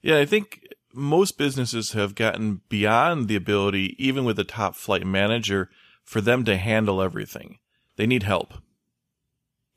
Yeah, 0.00 0.18
I 0.18 0.24
think 0.24 0.66
most 0.94 1.36
businesses 1.36 1.92
have 1.92 2.14
gotten 2.14 2.62
beyond 2.68 3.28
the 3.28 3.36
ability, 3.36 3.94
even 3.98 4.24
with 4.24 4.38
a 4.38 4.44
top 4.44 4.76
flight 4.76 5.04
manager, 5.04 5.68
for 6.04 6.20
them 6.20 6.44
to 6.44 6.56
handle 6.56 7.02
everything. 7.02 7.58
They 7.96 8.06
need 8.06 8.22
help. 8.22 8.54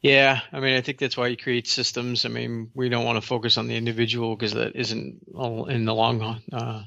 Yeah, 0.02 0.42
I 0.52 0.60
mean, 0.60 0.76
I 0.76 0.82
think 0.82 0.98
that's 0.98 1.16
why 1.16 1.28
you 1.28 1.38
create 1.38 1.68
systems. 1.68 2.26
I 2.26 2.30
mean, 2.30 2.72
we 2.74 2.90
don't 2.90 3.06
want 3.06 3.22
to 3.22 3.28
focus 3.28 3.58
on 3.58 3.68
the 3.68 3.76
individual 3.76 4.36
because 4.36 4.54
that 4.54 4.76
isn't 4.76 5.22
in 5.70 5.86
the 5.86 5.94
long 5.94 6.42
uh, 6.52 6.84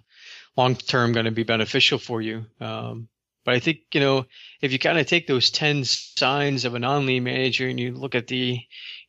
long 0.56 0.74
term 0.74 1.12
going 1.12 1.26
to 1.26 1.30
be 1.30 1.44
beneficial 1.44 1.98
for 1.98 2.20
you. 2.20 2.46
Um, 2.60 3.08
but 3.44 3.54
I 3.54 3.60
think, 3.60 3.80
you 3.92 4.00
know, 4.00 4.26
if 4.60 4.72
you 4.72 4.78
kind 4.78 4.98
of 4.98 5.06
take 5.06 5.26
those 5.26 5.50
10 5.50 5.84
signs 5.84 6.64
of 6.64 6.74
a 6.74 6.78
non-lean 6.78 7.24
manager 7.24 7.68
and 7.68 7.78
you 7.78 7.92
look 7.92 8.14
at 8.14 8.26
the, 8.26 8.58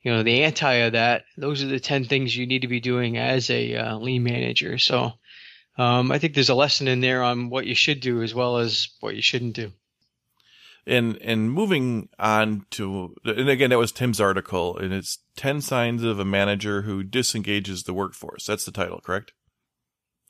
you 0.02 0.12
know, 0.12 0.24
the 0.24 0.44
anti 0.44 0.74
of 0.74 0.94
that, 0.94 1.24
those 1.38 1.64
are 1.64 1.68
the 1.68 1.80
10 1.80 2.06
things 2.06 2.36
you 2.36 2.46
need 2.46 2.62
to 2.62 2.68
be 2.68 2.82
doing 2.82 3.18
as 3.18 3.50
a 3.50 3.76
uh, 3.76 3.98
lean 3.98 4.24
manager. 4.24 4.78
So 4.78 5.14
um, 5.78 6.12
I 6.12 6.20
think 6.20 6.34
there's 6.34 6.50
a 6.50 6.56
lesson 6.56 6.88
in 6.88 7.00
there 7.00 7.24
on 7.24 7.50
what 7.50 7.66
you 7.66 7.76
should 7.76 8.02
do 8.02 8.22
as 8.22 8.36
well 8.36 8.58
as 8.58 8.90
what 9.00 9.16
you 9.16 9.22
shouldn't 9.22 9.56
do. 9.56 9.72
And 10.88 11.18
and 11.22 11.52
moving 11.52 12.10
on 12.20 12.68
to 12.72 13.16
and 13.26 13.50
again 13.50 13.72
that 13.72 13.80
was 13.80 13.92
Tim's 13.92 14.22
article 14.22 14.78
and 14.78 14.94
it's 14.94 15.18
10 15.36 15.62
signs 15.62 16.04
of 16.04 16.20
a 16.20 16.26
manager 16.26 16.84
who 16.84 17.04
disengages 17.04 17.84
the 17.84 17.94
workforce. 17.94 18.46
That's 18.46 18.66
the 18.66 18.72
title, 18.72 19.02
correct? 19.02 19.34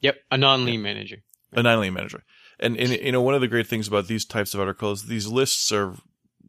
Yep, 0.01 0.15
a 0.31 0.37
non-lean 0.37 0.81
manager. 0.81 1.17
A 1.51 1.63
non-lean 1.63 1.93
manager. 1.93 2.23
And, 2.59 2.77
and 2.77 2.91
you 2.91 3.11
know, 3.11 3.21
one 3.21 3.35
of 3.35 3.41
the 3.41 3.47
great 3.47 3.67
things 3.67 3.87
about 3.87 4.07
these 4.07 4.25
types 4.25 4.53
of 4.53 4.59
articles, 4.59 5.07
these 5.07 5.27
lists 5.27 5.71
are 5.71 5.95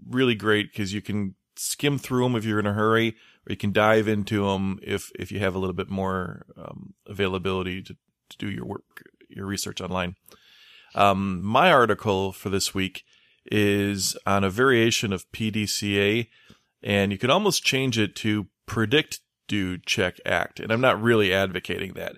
really 0.08 0.34
great 0.34 0.72
because 0.72 0.92
you 0.92 1.02
can 1.02 1.34
skim 1.56 1.98
through 1.98 2.24
them 2.24 2.36
if 2.36 2.44
you're 2.44 2.60
in 2.60 2.66
a 2.66 2.72
hurry, 2.72 3.16
or 3.46 3.50
you 3.50 3.56
can 3.56 3.72
dive 3.72 4.08
into 4.08 4.46
them 4.46 4.78
if 4.82 5.10
if 5.18 5.32
you 5.32 5.38
have 5.40 5.54
a 5.54 5.58
little 5.58 5.74
bit 5.74 5.88
more 5.88 6.46
um, 6.56 6.94
availability 7.06 7.82
to, 7.82 7.96
to 8.30 8.38
do 8.38 8.50
your 8.50 8.66
work, 8.66 9.04
your 9.28 9.46
research 9.46 9.80
online. 9.80 10.14
Um, 10.94 11.42
my 11.42 11.72
article 11.72 12.32
for 12.32 12.48
this 12.48 12.74
week 12.74 13.04
is 13.50 14.16
on 14.26 14.44
a 14.44 14.50
variation 14.50 15.12
of 15.12 15.30
PDCA, 15.32 16.28
and 16.82 17.12
you 17.12 17.18
could 17.18 17.30
almost 17.30 17.64
change 17.64 17.98
it 17.98 18.16
to 18.16 18.46
predict, 18.66 19.20
do, 19.48 19.78
check, 19.78 20.18
act. 20.24 20.60
And 20.60 20.72
I'm 20.72 20.80
not 20.80 21.00
really 21.00 21.32
advocating 21.32 21.94
that, 21.94 22.16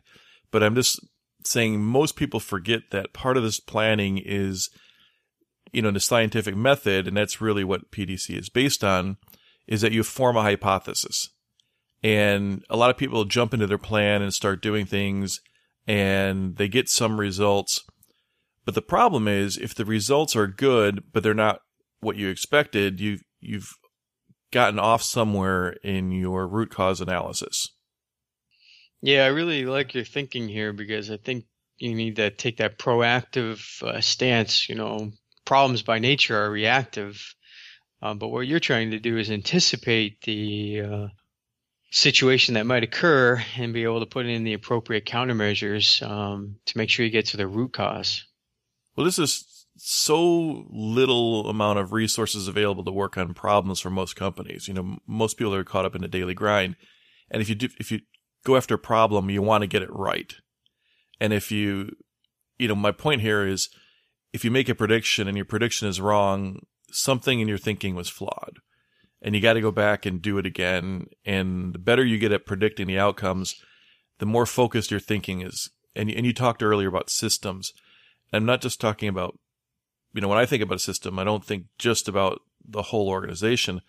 but 0.50 0.62
I'm 0.62 0.74
just 0.74 1.00
saying 1.44 1.82
most 1.82 2.16
people 2.16 2.40
forget 2.40 2.90
that 2.90 3.12
part 3.12 3.36
of 3.36 3.42
this 3.42 3.60
planning 3.60 4.18
is, 4.18 4.70
you 5.72 5.82
know, 5.82 5.90
the 5.90 6.00
scientific 6.00 6.56
method, 6.56 7.06
and 7.06 7.16
that's 7.16 7.40
really 7.40 7.64
what 7.64 7.90
PDC 7.90 8.36
is 8.38 8.48
based 8.48 8.82
on, 8.82 9.16
is 9.66 9.80
that 9.82 9.92
you 9.92 10.02
form 10.02 10.36
a 10.36 10.42
hypothesis. 10.42 11.30
And 12.02 12.64
a 12.70 12.76
lot 12.76 12.90
of 12.90 12.96
people 12.96 13.24
jump 13.24 13.52
into 13.52 13.66
their 13.66 13.78
plan 13.78 14.22
and 14.22 14.32
start 14.32 14.62
doing 14.62 14.86
things 14.86 15.40
and 15.86 16.56
they 16.56 16.68
get 16.68 16.88
some 16.88 17.18
results. 17.18 17.84
But 18.68 18.74
the 18.74 18.82
problem 18.82 19.26
is 19.26 19.56
if 19.56 19.74
the 19.74 19.86
results 19.86 20.36
are 20.36 20.46
good, 20.46 21.02
but 21.10 21.22
they're 21.22 21.32
not 21.32 21.62
what 22.00 22.16
you 22.16 22.28
expected, 22.28 23.00
you've, 23.00 23.22
you've 23.40 23.70
gotten 24.52 24.78
off 24.78 25.02
somewhere 25.02 25.70
in 25.82 26.12
your 26.12 26.46
root 26.46 26.70
cause 26.70 27.00
analysis. 27.00 27.74
Yeah, 29.00 29.24
I 29.24 29.28
really 29.28 29.64
like 29.64 29.94
your 29.94 30.04
thinking 30.04 30.48
here 30.48 30.74
because 30.74 31.10
I 31.10 31.16
think 31.16 31.46
you 31.78 31.94
need 31.94 32.16
to 32.16 32.28
take 32.28 32.58
that 32.58 32.78
proactive 32.78 33.82
uh, 33.82 34.02
stance. 34.02 34.68
You 34.68 34.74
know, 34.74 35.12
problems 35.46 35.80
by 35.80 35.98
nature 35.98 36.38
are 36.38 36.50
reactive, 36.50 37.24
um, 38.02 38.18
but 38.18 38.28
what 38.28 38.46
you're 38.46 38.60
trying 38.60 38.90
to 38.90 39.00
do 39.00 39.16
is 39.16 39.30
anticipate 39.30 40.20
the 40.24 40.82
uh, 40.82 41.06
situation 41.90 42.52
that 42.52 42.66
might 42.66 42.84
occur 42.84 43.42
and 43.56 43.72
be 43.72 43.84
able 43.84 44.00
to 44.00 44.06
put 44.06 44.26
in 44.26 44.44
the 44.44 44.52
appropriate 44.52 45.06
countermeasures 45.06 46.06
um, 46.06 46.56
to 46.66 46.76
make 46.76 46.90
sure 46.90 47.06
you 47.06 47.10
get 47.10 47.24
to 47.28 47.38
the 47.38 47.48
root 47.48 47.72
cause. 47.72 48.27
Well, 48.98 49.04
this 49.04 49.20
is 49.20 49.64
so 49.76 50.66
little 50.68 51.48
amount 51.48 51.78
of 51.78 51.92
resources 51.92 52.48
available 52.48 52.82
to 52.82 52.90
work 52.90 53.16
on 53.16 53.32
problems 53.32 53.78
for 53.78 53.90
most 53.90 54.16
companies. 54.16 54.66
You 54.66 54.74
know, 54.74 54.98
most 55.06 55.36
people 55.36 55.54
are 55.54 55.62
caught 55.62 55.84
up 55.84 55.94
in 55.94 56.02
a 56.02 56.08
daily 56.08 56.34
grind, 56.34 56.74
and 57.30 57.40
if 57.40 57.48
you 57.48 57.54
do, 57.54 57.68
if 57.78 57.92
you 57.92 58.00
go 58.44 58.56
after 58.56 58.74
a 58.74 58.78
problem, 58.78 59.30
you 59.30 59.40
want 59.40 59.62
to 59.62 59.68
get 59.68 59.84
it 59.84 59.92
right. 59.92 60.34
And 61.20 61.32
if 61.32 61.52
you, 61.52 61.92
you 62.58 62.66
know, 62.66 62.74
my 62.74 62.90
point 62.90 63.20
here 63.20 63.46
is 63.46 63.68
if 64.32 64.44
you 64.44 64.50
make 64.50 64.68
a 64.68 64.74
prediction 64.74 65.28
and 65.28 65.36
your 65.36 65.46
prediction 65.46 65.86
is 65.86 66.00
wrong, 66.00 66.66
something 66.90 67.38
in 67.38 67.46
your 67.46 67.56
thinking 67.56 67.94
was 67.94 68.08
flawed. 68.08 68.58
And 69.22 69.32
you 69.32 69.40
got 69.40 69.52
to 69.52 69.60
go 69.60 69.70
back 69.70 70.06
and 70.06 70.20
do 70.20 70.38
it 70.38 70.46
again. 70.46 71.06
And 71.24 71.72
the 71.72 71.78
better 71.78 72.04
you 72.04 72.18
get 72.18 72.32
at 72.32 72.46
predicting 72.46 72.88
the 72.88 72.98
outcomes, 72.98 73.62
the 74.18 74.26
more 74.26 74.44
focused 74.44 74.90
your 74.90 74.98
thinking 74.98 75.40
is. 75.40 75.70
And, 75.94 76.10
and 76.10 76.26
you 76.26 76.32
talked 76.32 76.64
earlier 76.64 76.88
about 76.88 77.10
systems. 77.10 77.72
I'm 78.32 78.46
not 78.46 78.60
just 78.60 78.80
talking 78.80 79.08
about, 79.08 79.38
you 80.14 80.20
know, 80.20 80.28
when 80.28 80.38
I 80.38 80.46
think 80.46 80.62
about 80.62 80.76
a 80.76 80.80
system, 80.80 81.18
I 81.18 81.24
don't 81.24 81.44
think 81.44 81.66
just 81.78 82.08
about 82.08 82.42
the 82.66 82.82
whole 82.82 83.08
organization. 83.08 83.80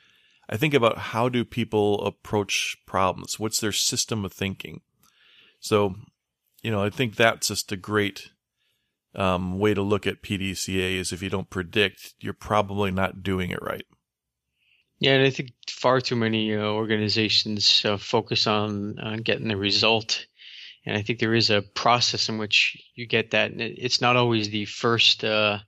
I 0.49 0.57
think 0.57 0.73
about 0.73 0.97
how 0.97 1.29
do 1.29 1.45
people 1.45 2.05
approach 2.05 2.77
problems? 2.85 3.39
What's 3.39 3.59
their 3.59 3.71
system 3.71 4.25
of 4.25 4.33
thinking? 4.33 4.81
So, 5.59 5.95
you 6.63 6.71
know, 6.71 6.81
I 6.81 6.89
think 6.89 7.15
that's 7.15 7.49
just 7.49 7.71
a 7.71 7.77
great 7.77 8.31
um, 9.15 9.59
way 9.59 9.73
to 9.73 9.81
look 9.81 10.07
at 10.07 10.23
PDCA 10.23 10.95
is 10.95 11.11
if 11.11 11.21
you 11.21 11.29
don't 11.29 11.49
predict, 11.49 12.13
you're 12.19 12.33
probably 12.33 12.91
not 12.91 13.23
doing 13.23 13.51
it 13.51 13.61
right. 13.61 13.85
Yeah, 14.99 15.13
and 15.13 15.25
I 15.25 15.29
think 15.29 15.51
far 15.69 16.01
too 16.01 16.17
many 16.17 16.53
uh, 16.53 16.61
organizations 16.61 17.85
uh, 17.85 17.97
focus 17.97 18.47
on 18.47 18.99
on 18.99 19.17
getting 19.19 19.47
the 19.47 19.55
result, 19.55 20.25
and 20.89 20.97
I 20.97 21.03
think 21.03 21.19
there 21.19 21.35
is 21.35 21.51
a 21.51 21.61
process 21.61 22.29
in 22.29 22.39
which 22.39 22.75
you 22.95 23.05
get 23.05 23.31
that. 23.31 23.51
And 23.51 23.61
it's 23.61 24.01
not 24.01 24.15
always 24.15 24.49
the 24.49 24.65
first 24.65 25.23
uh, 25.23 25.59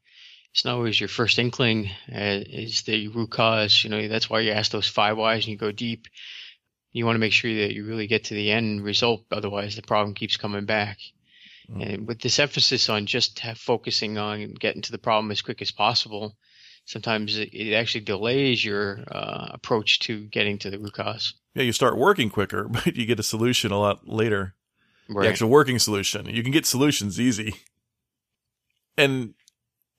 it's 0.52 0.66
not 0.66 0.74
always 0.74 1.00
your 1.00 1.10
first 1.10 1.38
inkling 1.38 1.92
uh, 2.12 2.42
is 2.50 2.82
the 2.82 3.08
root 3.10 3.30
cause. 3.30 3.84
You 3.84 3.92
know, 3.92 4.08
that's 4.08 4.32
why 4.32 4.40
you 4.40 4.52
ask 4.52 4.72
those 4.72 4.88
five 4.88 5.18
whys 5.18 5.44
and 5.44 5.52
you 5.52 5.58
go 5.58 5.72
deep. 5.72 6.08
You 6.92 7.06
want 7.06 7.18
to 7.18 7.20
make 7.20 7.34
sure 7.34 7.54
that 7.54 7.74
you 7.74 7.86
really 7.86 8.08
get 8.08 8.26
to 8.26 8.34
the 8.34 8.52
end 8.52 8.84
result. 8.84 9.26
Otherwise, 9.32 9.76
the 9.76 9.84
problem 9.84 10.16
keeps 10.16 10.38
coming 10.38 10.66
back. 10.66 10.98
Mm. 11.70 11.94
And 11.94 12.08
with 12.08 12.20
this 12.20 12.40
emphasis 12.40 12.90
on 12.90 13.06
just 13.06 13.40
focusing 13.58 14.18
on 14.18 14.56
getting 14.56 14.82
to 14.82 14.92
the 14.92 14.98
problem 14.98 15.30
as 15.30 15.44
quick 15.44 15.62
as 15.62 15.72
possible, 15.72 16.36
sometimes 16.86 17.38
it, 17.38 17.54
it 17.54 17.76
actually 17.76 18.06
delays 18.06 18.66
your 18.66 19.04
uh, 19.10 19.50
approach 19.52 20.00
to 20.00 20.26
getting 20.26 20.58
to 20.58 20.72
the 20.72 20.80
root 20.80 20.94
cause. 20.94 21.36
Yeah, 21.54 21.64
you 21.64 21.74
start 21.74 21.96
working 21.96 22.32
quicker, 22.32 22.68
but 22.70 22.96
you 22.96 23.06
get 23.06 23.20
a 23.20 23.24
solution 23.24 23.72
a 23.72 23.80
lot 23.80 24.08
later. 24.08 24.56
Right. 25.10 25.24
The 25.24 25.30
actual 25.30 25.50
working 25.50 25.80
solution. 25.80 26.26
You 26.28 26.44
can 26.44 26.52
get 26.52 26.66
solutions 26.66 27.20
easy. 27.20 27.56
And 28.98 29.34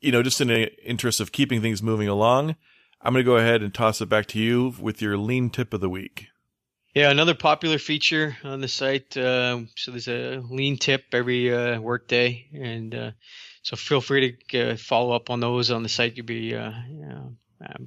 you 0.00 0.12
know, 0.12 0.22
just 0.22 0.40
in 0.40 0.48
the 0.48 0.70
interest 0.84 1.20
of 1.20 1.32
keeping 1.32 1.62
things 1.62 1.82
moving 1.82 2.08
along, 2.08 2.56
I'm 3.00 3.12
going 3.12 3.24
to 3.24 3.30
go 3.30 3.36
ahead 3.36 3.62
and 3.62 3.72
toss 3.72 4.00
it 4.00 4.08
back 4.08 4.26
to 4.26 4.38
you 4.38 4.74
with 4.80 5.00
your 5.00 5.16
lean 5.16 5.48
tip 5.48 5.72
of 5.72 5.80
the 5.80 5.88
week. 5.88 6.26
Yeah, 6.94 7.10
another 7.10 7.34
popular 7.34 7.78
feature 7.78 8.36
on 8.44 8.60
the 8.60 8.68
site. 8.68 9.16
Uh, 9.16 9.60
so 9.76 9.92
there's 9.92 10.08
a 10.08 10.42
lean 10.50 10.76
tip 10.76 11.04
every 11.12 11.52
uh, 11.52 11.80
workday, 11.80 12.46
and 12.52 12.94
uh, 12.94 13.10
so 13.62 13.76
feel 13.76 14.02
free 14.02 14.36
to 14.50 14.72
uh, 14.72 14.76
follow 14.76 15.14
up 15.14 15.30
on 15.30 15.40
those 15.40 15.70
on 15.70 15.82
the 15.82 15.88
site. 15.88 16.16
You'll 16.16 16.26
be, 16.26 16.54
uh, 16.54 16.72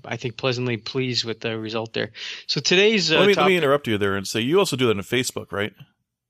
I 0.05 0.17
think, 0.17 0.37
pleasantly 0.37 0.77
pleased 0.77 1.23
with 1.23 1.41
the 1.41 1.59
result 1.59 1.93
there. 1.93 2.13
So 2.47 2.59
today's 2.59 3.11
let 3.11 3.27
me, 3.27 3.35
let, 3.35 3.45
me, 3.45 3.57
interrupt 3.57 3.87
you 3.87 3.99
there 3.99 4.15
and 4.15 4.27
say 4.27 4.39
you 4.39 4.57
also 4.57 4.75
do 4.75 4.87
that 4.87 4.97
on 4.97 5.03
Facebook, 5.03 5.51
right? 5.51 5.73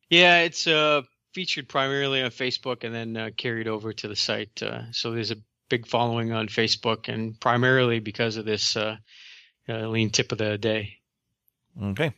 Yeah, 0.10 0.40
it's 0.40 0.68
uh, 0.68 1.02
featured 1.34 1.68
primarily 1.68 2.22
on 2.22 2.32
Facebook 2.32 2.84
and 2.84 2.94
then 2.94 3.18
uh, 3.18 3.30
carried 3.36 3.68
over 3.68 3.92
to 3.94 4.08
the 4.08 4.16
site. 4.16 4.62
Uh, 4.62 4.92
so 4.92 5.12
there's 5.12 5.32
a 5.32 5.38
big 5.70 5.88
following 5.88 6.32
on 6.32 6.48
Facebook, 6.48 7.10
and 7.10 7.40
primarily 7.40 8.00
because 8.00 8.38
of 8.38 8.46
this 8.46 8.76
uh, 8.76 8.98
uh, 9.68 9.88
lean 9.88 10.10
tip 10.10 10.32
of 10.32 10.38
the 10.38 10.58
day. 10.58 10.98
Okay. 11.82 12.14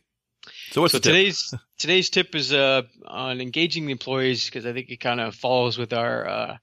So 0.70 0.82
what's 0.82 0.92
so 0.92 0.98
today's 0.98 1.52
today's 1.78 2.10
tip 2.10 2.34
is 2.34 2.52
uh, 2.52 2.82
on 3.06 3.40
engaging 3.40 3.86
the 3.86 3.92
employees 3.92 4.46
because 4.46 4.66
I 4.66 4.72
think 4.72 4.88
it 4.88 4.98
kind 4.98 5.20
of 5.20 5.34
follows 5.34 5.76
with 5.76 5.92
our 5.92 6.28
uh, 6.28 6.56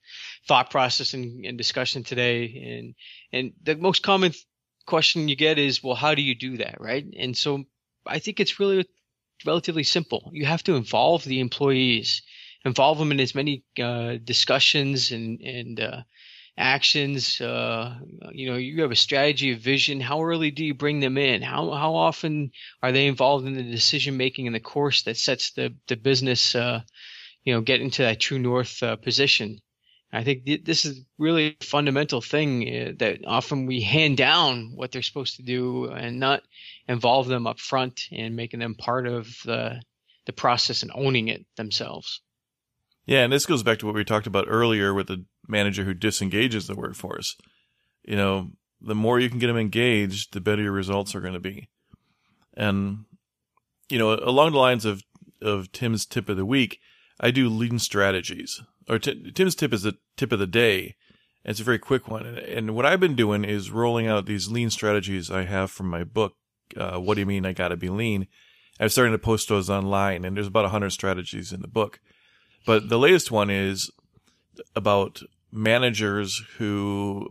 thought 0.47 0.69
process 0.69 1.13
and, 1.13 1.45
and, 1.45 1.57
discussion 1.57 2.03
today. 2.03 2.79
And 2.79 2.95
and 3.31 3.53
the 3.61 3.75
most 3.75 4.01
common 4.01 4.33
question 4.85 5.27
you 5.27 5.35
get 5.35 5.59
is, 5.59 5.83
well, 5.83 5.95
how 5.95 6.15
do 6.15 6.21
you 6.21 6.35
do 6.35 6.57
that, 6.57 6.79
right? 6.79 7.05
And 7.17 7.35
so 7.35 7.65
I 8.05 8.19
think 8.19 8.39
it's 8.39 8.59
really 8.59 8.85
relatively 9.45 9.83
simple. 9.83 10.29
You 10.33 10.45
have 10.45 10.63
to 10.63 10.75
involve 10.75 11.23
the 11.23 11.39
employees, 11.39 12.21
involve 12.63 12.97
them 12.97 13.11
in 13.11 13.19
as 13.19 13.35
many 13.35 13.63
uh, 13.79 14.17
discussions 14.23 15.11
and 15.11 15.41
and 15.41 15.79
uh, 15.79 16.01
actions. 16.57 17.41
Uh, 17.41 17.99
you 18.31 18.49
know, 18.49 18.57
you 18.57 18.81
have 18.81 18.91
a 18.91 18.95
strategy, 18.95 19.51
a 19.51 19.55
vision. 19.57 19.99
How 19.99 20.23
early 20.23 20.51
do 20.51 20.63
you 20.63 20.73
bring 20.73 20.99
them 20.99 21.17
in? 21.17 21.41
How 21.41 21.71
how 21.71 21.95
often 21.95 22.51
are 22.81 22.91
they 22.91 23.07
involved 23.07 23.45
in 23.47 23.53
the 23.55 23.63
decision 23.63 24.17
making 24.17 24.47
and 24.47 24.55
the 24.55 24.59
course 24.59 25.03
that 25.03 25.17
sets 25.17 25.51
the 25.51 25.75
the 25.87 25.97
business? 25.97 26.55
Uh, 26.55 26.81
you 27.43 27.53
know, 27.53 27.61
get 27.61 27.81
into 27.81 28.01
that 28.01 28.19
true 28.19 28.39
north 28.39 28.81
uh, 28.83 28.95
position. 28.95 29.59
I 30.15 30.23
think 30.23 30.45
th- 30.45 30.63
this 30.63 30.85
is 30.85 31.01
really 31.17 31.57
a 31.59 31.63
fundamental 31.63 32.21
thing 32.21 32.63
uh, 32.67 32.91
that 32.99 33.19
often 33.27 33.65
we 33.65 33.81
hand 33.81 34.17
down 34.17 34.71
what 34.73 34.91
they're 34.91 35.01
supposed 35.01 35.35
to 35.37 35.43
do 35.43 35.85
and 35.85 36.19
not 36.19 36.41
involve 36.87 37.27
them 37.27 37.45
up 37.45 37.59
front 37.59 38.01
and 38.11 38.35
making 38.35 38.61
them 38.61 38.75
part 38.75 39.07
of 39.07 39.27
the 39.45 39.81
the 40.25 40.33
process 40.33 40.81
and 40.81 40.91
owning 40.95 41.27
it 41.27 41.45
themselves. 41.55 42.21
Yeah, 43.05 43.23
and 43.23 43.31
this 43.31 43.45
goes 43.45 43.61
back 43.61 43.77
to 43.79 43.85
what 43.85 43.93
we 43.93 44.03
talked 44.03 44.25
about 44.25 44.47
earlier 44.47 44.93
with 44.93 45.07
the 45.07 45.25
manager 45.47 45.83
who 45.83 45.93
disengages 45.93 46.65
the 46.65 46.75
workforce. 46.75 47.35
You 48.03 48.15
know, 48.15 48.51
the 48.81 48.95
more 48.95 49.19
you 49.19 49.29
can 49.29 49.37
get 49.37 49.47
them 49.47 49.57
engaged, 49.57 50.33
the 50.33 50.41
better 50.41 50.63
your 50.63 50.71
results 50.71 51.13
are 51.13 51.21
going 51.21 51.33
to 51.33 51.39
be. 51.39 51.69
And 52.55 53.05
you 53.89 53.99
know, 53.99 54.13
along 54.13 54.53
the 54.53 54.59
lines 54.59 54.85
of 54.85 55.03
of 55.41 55.71
Tim's 55.73 56.05
tip 56.05 56.29
of 56.29 56.37
the 56.37 56.45
week, 56.45 56.79
I 57.19 57.31
do 57.31 57.49
lean 57.49 57.79
strategies. 57.79 58.61
Or 58.87 58.99
t- 58.99 59.31
Tim's 59.31 59.55
tip 59.55 59.73
is 59.73 59.83
the 59.83 59.97
tip 60.17 60.31
of 60.31 60.39
the 60.39 60.47
day. 60.47 60.95
It's 61.43 61.59
a 61.59 61.63
very 61.63 61.79
quick 61.79 62.07
one. 62.07 62.25
And, 62.25 62.75
what 62.75 62.85
I've 62.85 62.99
been 62.99 63.15
doing 63.15 63.43
is 63.43 63.69
rolling 63.69 64.07
out 64.07 64.25
these 64.25 64.49
lean 64.49 64.69
strategies 64.69 65.29
I 65.29 65.43
have 65.43 65.69
from 65.69 65.89
my 65.89 66.03
book. 66.03 66.33
Uh, 66.75 66.97
what 66.97 67.15
do 67.15 67.19
you 67.19 67.25
mean 67.25 67.45
I 67.45 67.53
got 67.53 67.67
to 67.69 67.77
be 67.77 67.89
lean? 67.89 68.27
I'm 68.79 68.89
starting 68.89 69.13
to 69.13 69.19
post 69.19 69.47
those 69.47 69.69
online, 69.69 70.25
and 70.25 70.35
there's 70.35 70.47
about 70.47 70.63
100 70.63 70.89
strategies 70.89 71.53
in 71.53 71.61
the 71.61 71.67
book. 71.67 71.99
But 72.65 72.89
the 72.89 72.97
latest 72.97 73.31
one 73.31 73.49
is 73.49 73.91
about 74.75 75.21
managers 75.51 76.41
who 76.57 77.29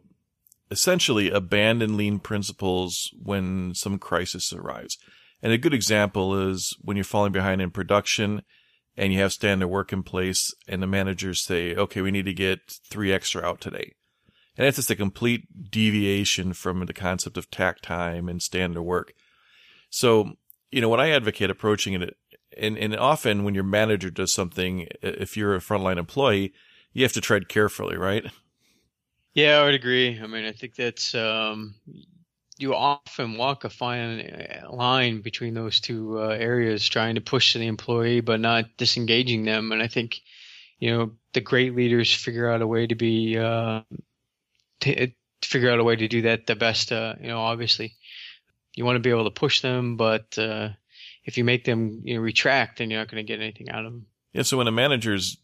essentially 0.71 1.31
abandon 1.31 1.97
lean 1.97 2.19
principles 2.19 3.11
when 3.21 3.75
some 3.75 3.99
crisis 3.99 4.53
arrives. 4.53 4.97
And 5.43 5.53
a 5.53 5.59
good 5.59 5.75
example 5.75 6.49
is 6.49 6.75
when 6.81 6.97
you're 6.97 7.05
falling 7.05 7.33
behind 7.33 7.61
in 7.61 7.71
production 7.71 8.43
and 8.97 9.13
you 9.13 9.21
have 9.21 9.33
standard 9.33 9.69
work 9.69 9.93
in 9.93 10.03
place 10.03 10.55
and 10.69 10.83
the 10.83 10.87
managers 10.87 11.43
say, 11.43 11.75
okay, 11.75 12.01
we 12.01 12.11
need 12.11 12.27
to 12.27 12.35
get 12.35 12.61
three 12.89 13.13
extra 13.13 13.43
out 13.43 13.61
today. 13.61 13.95
And 14.57 14.65
that's 14.65 14.77
just 14.77 14.91
a 14.91 14.97
complete 14.97 15.71
deviation 15.71 16.53
from 16.53 16.85
the 16.87 16.93
concept 16.93 17.37
of 17.37 17.51
takt 17.51 17.83
time 17.83 18.29
and 18.29 18.41
standard 18.41 18.83
work. 18.83 19.13
So, 19.91 20.35
you 20.71 20.81
know, 20.81 20.89
when 20.89 21.01
I 21.01 21.11
advocate 21.11 21.51
approaching 21.51 21.95
it, 21.95 22.17
and, 22.57 22.79
and 22.79 22.97
often 22.97 23.43
when 23.43 23.55
your 23.55 23.65
manager 23.65 24.11
does 24.11 24.33
something, 24.33 24.87
if 25.03 25.37
you're 25.37 25.57
a 25.57 25.61
frontline 25.61 25.99
employee, 25.99 26.53
you 26.93 27.03
have 27.03 27.13
to 27.15 27.21
tread 27.21 27.49
carefully, 27.49 27.97
right? 27.97 28.25
Yeah, 29.35 29.59
I 29.59 29.65
would 29.65 29.75
agree. 29.75 30.21
I 30.23 30.29
mean, 30.29 30.45
I 30.45 30.53
think 30.53 30.77
that's, 30.77 31.13
um, 31.17 31.75
you 32.57 32.75
often 32.75 33.37
walk 33.37 33.65
a 33.65 33.71
fine 33.71 34.47
line 34.71 35.21
between 35.23 35.55
those 35.55 35.81
two 35.81 36.21
uh, 36.21 36.29
areas, 36.29 36.89
trying 36.89 37.17
to 37.17 37.21
push 37.21 37.55
the 37.55 37.67
employee 37.67 38.21
but 38.21 38.41
not 38.41 38.77
disengaging 38.77 39.45
them. 39.45 39.73
And 39.73 39.83
I 39.83 39.89
think, 39.89 40.21
you 40.79 40.91
know, 40.91 41.13
the 41.33 41.41
great 41.41 41.75
leaders 41.75 42.15
figure 42.15 42.49
out 42.49 42.63
a 42.63 42.67
way 42.67 42.87
to 42.87 42.95
be 42.95 43.37
uh, 43.39 43.83
uh, 44.87 45.07
figure 45.43 45.71
out 45.71 45.81
a 45.81 45.85
way 45.85 45.97
to 45.97 46.09
do 46.09 46.23
that 46.23 46.47
the 46.47 46.55
best. 46.55 46.93
Uh, 46.93 47.15
you 47.21 47.29
know, 47.29 47.41
obviously, 47.41 47.95
you 48.75 48.85
want 48.85 48.97
to 48.97 49.01
be 49.01 49.11
able 49.11 49.25
to 49.25 49.31
push 49.31 49.61
them, 49.61 49.97
but 49.97 50.39
uh, 50.39 50.69
if 51.25 51.37
you 51.37 51.45
make 51.45 51.65
them 51.65 52.03
you 52.05 52.15
know 52.15 52.21
retract, 52.21 52.79
then 52.79 52.91
you're 52.91 53.01
not 53.01 53.11
going 53.11 53.25
to 53.25 53.31
get 53.31 53.41
anything 53.41 53.71
out 53.71 53.85
of 53.85 53.93
them. 53.93 54.07
Yeah. 54.33 54.43
So 54.43 54.59
when 54.59 54.69
a 54.69 54.73
manager's 54.73 55.39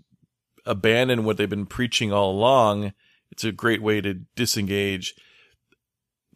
abandon 0.64 1.24
what 1.24 1.38
they've 1.38 1.50
been 1.50 1.66
preaching 1.66 2.12
all 2.12 2.30
along, 2.30 2.92
it's 3.32 3.44
a 3.44 3.52
great 3.52 3.82
way 3.82 4.00
to 4.00 4.14
disengage 4.36 5.14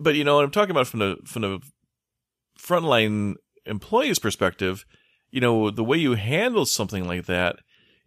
but 0.04 0.14
you 0.14 0.22
know, 0.22 0.36
what 0.36 0.44
I'm 0.44 0.50
talking 0.50 0.70
about 0.70 0.86
from 0.86 1.00
the 1.00 1.16
from 1.24 1.42
the 1.42 1.60
frontline 2.58 3.34
employee's 3.66 4.18
perspective, 4.18 4.84
you 5.30 5.40
know, 5.40 5.70
the 5.70 5.82
way 5.82 5.96
you 5.96 6.14
handle 6.14 6.66
something 6.66 7.06
like 7.06 7.26
that 7.26 7.56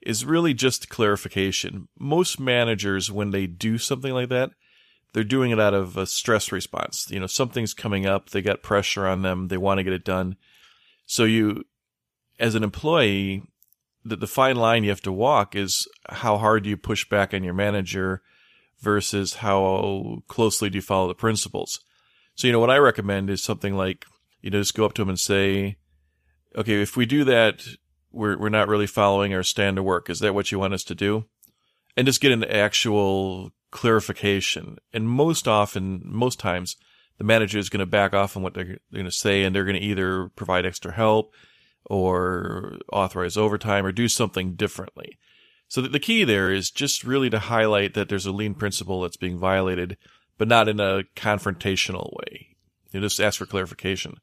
is 0.01 0.23
really 0.23 0.53
just 0.53 0.89
clarification. 0.89 1.87
Most 1.99 2.39
managers, 2.39 3.11
when 3.11 3.31
they 3.31 3.47
do 3.47 3.77
something 3.77 4.13
like 4.13 4.29
that, 4.29 4.51
they're 5.13 5.23
doing 5.23 5.51
it 5.51 5.59
out 5.59 5.73
of 5.73 5.97
a 5.97 6.05
stress 6.05 6.51
response. 6.51 7.07
You 7.09 7.19
know, 7.19 7.27
something's 7.27 7.73
coming 7.73 8.05
up, 8.05 8.29
they 8.29 8.41
got 8.41 8.61
pressure 8.61 9.07
on 9.07 9.23
them, 9.23 9.47
they 9.47 9.57
want 9.57 9.79
to 9.79 9.83
get 9.83 9.93
it 9.93 10.05
done. 10.05 10.37
So 11.05 11.23
you, 11.23 11.63
as 12.39 12.55
an 12.55 12.63
employee, 12.63 13.43
the, 14.05 14.15
the 14.15 14.27
fine 14.27 14.55
line 14.55 14.83
you 14.83 14.89
have 14.91 15.01
to 15.01 15.11
walk 15.11 15.55
is 15.55 15.87
how 16.07 16.37
hard 16.37 16.63
do 16.63 16.69
you 16.69 16.77
push 16.77 17.09
back 17.09 17.33
on 17.33 17.43
your 17.43 17.53
manager 17.53 18.21
versus 18.79 19.35
how 19.35 20.19
closely 20.27 20.69
do 20.69 20.77
you 20.77 20.81
follow 20.81 21.07
the 21.07 21.15
principles. 21.15 21.79
So, 22.37 22.45
you 22.45 22.53
know, 22.53 22.59
what 22.59 22.69
I 22.69 22.77
recommend 22.77 23.31
is 23.31 23.43
something 23.43 23.75
like, 23.75 24.05
you 24.41 24.51
know, 24.51 24.59
just 24.59 24.75
go 24.75 24.85
up 24.85 24.93
to 24.93 25.01
them 25.01 25.09
and 25.09 25.19
say, 25.19 25.77
okay, 26.55 26.79
if 26.81 26.95
we 26.95 27.07
do 27.07 27.23
that, 27.23 27.65
we're, 28.11 28.37
we're 28.37 28.49
not 28.49 28.67
really 28.67 28.85
following 28.85 29.33
our 29.33 29.41
standard 29.41 29.81
work. 29.81 30.07
Is 30.07 30.19
that 30.19 30.35
what 30.35 30.51
you 30.51 30.59
want 30.59 30.75
us 30.75 30.83
to 30.85 30.95
do? 30.95 31.25
And 31.97 32.05
just 32.05 32.21
get 32.21 32.31
an 32.31 32.43
actual 32.43 33.49
clarification. 33.71 34.77
And 34.93 35.09
most 35.09 35.47
often, 35.47 36.03
most 36.05 36.39
times, 36.39 36.75
the 37.17 37.23
manager 37.23 37.57
is 37.57 37.69
going 37.69 37.79
to 37.79 37.87
back 37.87 38.13
off 38.13 38.37
on 38.37 38.43
what 38.43 38.53
they're 38.53 38.77
going 38.93 39.05
to 39.05 39.11
say 39.11 39.43
and 39.43 39.55
they're 39.55 39.65
going 39.65 39.75
to 39.75 39.81
either 39.81 40.29
provide 40.35 40.63
extra 40.63 40.93
help 40.93 41.33
or 41.85 42.77
authorize 42.93 43.35
overtime 43.35 43.83
or 43.83 43.91
do 43.91 44.07
something 44.07 44.53
differently. 44.53 45.17
So 45.69 45.81
the 45.81 45.99
key 45.99 46.23
there 46.23 46.51
is 46.51 46.69
just 46.69 47.03
really 47.03 47.31
to 47.31 47.39
highlight 47.39 47.95
that 47.95 48.09
there's 48.09 48.27
a 48.27 48.31
lean 48.31 48.53
principle 48.53 49.01
that's 49.01 49.17
being 49.17 49.39
violated, 49.39 49.97
but 50.37 50.47
not 50.47 50.67
in 50.67 50.79
a 50.79 51.03
confrontational 51.15 52.13
way. 52.13 52.55
You 52.91 53.01
just 53.01 53.19
ask 53.19 53.39
for 53.39 53.45
clarification. 53.45 54.17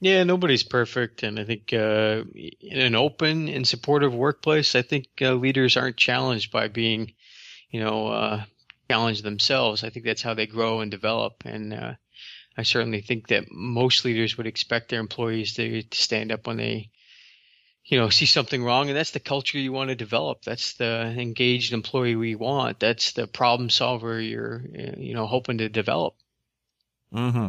Yeah, 0.00 0.24
nobody's 0.24 0.64
perfect, 0.64 1.22
and 1.22 1.38
I 1.38 1.44
think 1.44 1.72
uh, 1.72 2.24
in 2.34 2.78
an 2.78 2.96
open 2.96 3.48
and 3.48 3.66
supportive 3.66 4.12
workplace, 4.12 4.74
I 4.74 4.82
think 4.82 5.06
uh, 5.20 5.34
leaders 5.34 5.76
aren't 5.76 5.96
challenged 5.96 6.50
by 6.50 6.66
being, 6.66 7.12
you 7.70 7.78
know, 7.78 8.08
uh, 8.08 8.42
challenged 8.90 9.22
themselves. 9.22 9.84
I 9.84 9.90
think 9.90 10.04
that's 10.04 10.22
how 10.22 10.34
they 10.34 10.48
grow 10.48 10.80
and 10.80 10.90
develop, 10.90 11.44
and 11.44 11.72
uh, 11.72 11.92
I 12.58 12.64
certainly 12.64 13.00
think 13.00 13.28
that 13.28 13.52
most 13.52 14.04
leaders 14.04 14.36
would 14.36 14.48
expect 14.48 14.88
their 14.88 14.98
employees 14.98 15.54
to, 15.54 15.82
to 15.82 15.96
stand 15.96 16.32
up 16.32 16.48
when 16.48 16.56
they 16.56 16.90
you 17.84 17.98
know 17.98 18.08
see 18.10 18.26
something 18.26 18.62
wrong 18.62 18.88
and 18.88 18.96
that's 18.96 19.10
the 19.10 19.20
culture 19.20 19.58
you 19.58 19.72
want 19.72 19.88
to 19.88 19.96
develop. 19.96 20.42
That's 20.42 20.74
the 20.74 21.14
engaged 21.18 21.72
employee 21.72 22.16
we 22.16 22.34
want. 22.34 22.80
That's 22.80 23.12
the 23.12 23.26
problem 23.26 23.70
solver 23.70 24.20
you're 24.20 24.62
you 24.96 25.14
know 25.14 25.26
hoping 25.26 25.58
to 25.58 25.68
develop. 25.68 26.14
Hmm 27.12 27.48